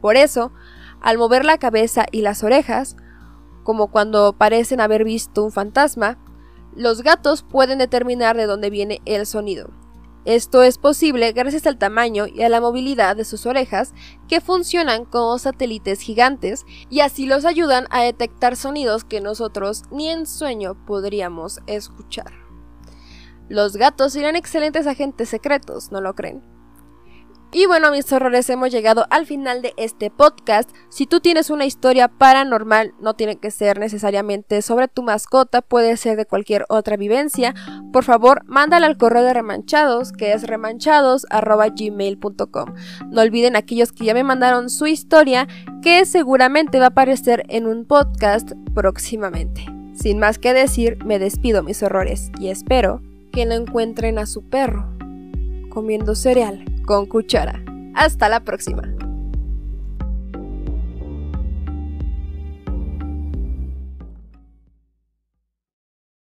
Por 0.02 0.16
eso, 0.16 0.52
al 1.02 1.18
mover 1.18 1.44
la 1.44 1.58
cabeza 1.58 2.06
y 2.12 2.22
las 2.22 2.44
orejas, 2.44 2.96
como 3.64 3.88
cuando 3.88 4.34
parecen 4.34 4.80
haber 4.80 5.04
visto 5.04 5.44
un 5.44 5.52
fantasma, 5.52 6.18
los 6.76 7.02
gatos 7.02 7.44
pueden 7.44 7.80
determinar 7.80 8.38
de 8.38 8.46
dónde 8.46 8.70
viene 8.70 9.02
el 9.06 9.26
sonido. 9.26 9.72
Esto 10.28 10.62
es 10.62 10.78
posible 10.78 11.32
gracias 11.32 11.66
al 11.68 11.78
tamaño 11.78 12.28
y 12.28 12.42
a 12.44 12.50
la 12.50 12.60
movilidad 12.60 13.16
de 13.16 13.24
sus 13.24 13.46
orejas 13.46 13.94
que 14.28 14.42
funcionan 14.42 15.06
como 15.06 15.40
satélites 15.40 16.02
gigantes 16.02 16.66
y 16.90 17.00
así 17.00 17.28
los 17.28 17.46
ayudan 17.46 17.88
a 17.92 18.02
detectar 18.02 18.58
sonidos 18.58 19.06
que 19.06 19.22
nosotros 19.22 19.84
ni 19.90 20.10
en 20.10 20.26
sueño 20.26 20.76
podríamos 20.86 21.62
escuchar. 21.66 22.34
Los 23.48 23.78
gatos 23.78 24.12
serían 24.12 24.36
excelentes 24.36 24.86
agentes 24.86 25.30
secretos, 25.30 25.94
¿no 25.94 26.02
lo 26.02 26.13
creen? 26.13 26.57
Y 27.54 27.66
bueno, 27.66 27.92
mis 27.92 28.12
horrores, 28.12 28.50
hemos 28.50 28.72
llegado 28.72 29.06
al 29.10 29.26
final 29.26 29.62
de 29.62 29.74
este 29.78 30.12
podcast. 30.12 30.70
Si 30.90 31.08
tú 31.08 31.22
tienes 31.22 31.50
una 31.50 31.66
historia 31.66 32.10
paranormal, 32.10 32.94
no 33.00 33.14
tiene 33.14 33.38
que 33.38 33.52
ser 33.52 33.80
necesariamente 33.80 34.62
sobre 34.62 34.90
tu 34.90 35.02
mascota, 35.02 35.62
puede 35.62 35.96
ser 35.96 36.18
de 36.18 36.26
cualquier 36.26 36.66
otra 36.68 36.98
vivencia. 36.98 37.56
Por 37.94 38.04
favor, 38.04 38.44
mándala 38.48 38.88
al 38.88 38.98
correo 38.98 39.24
de 39.24 39.34
remanchados, 39.34 40.12
que 40.12 40.34
es 40.34 40.46
remanchados.gmail.com. 40.46 42.74
No 43.12 43.22
olviden 43.22 43.56
aquellos 43.56 43.94
que 43.94 44.04
ya 44.04 44.14
me 44.14 44.26
mandaron 44.26 44.70
su 44.70 44.86
historia, 44.86 45.48
que 45.82 46.06
seguramente 46.06 46.80
va 46.80 46.88
a 46.88 46.90
aparecer 46.90 47.46
en 47.48 47.66
un 47.66 47.86
podcast 47.86 48.52
próximamente. 48.76 49.66
Sin 49.96 50.20
más 50.20 50.38
que 50.38 50.52
decir, 50.54 51.02
me 51.06 51.18
despido 51.18 51.64
mis 51.64 51.82
horrores 51.82 52.30
y 52.40 52.50
espero 52.50 53.02
que 53.32 53.46
no 53.46 53.54
encuentren 53.54 54.20
a 54.20 54.26
su 54.26 54.50
perro 54.50 54.86
comiendo 55.70 56.14
cereal 56.14 56.66
con 56.88 57.06
cuchara. 57.06 57.63
Hasta 57.93 58.30
la 58.30 58.39
próxima. 58.39 58.82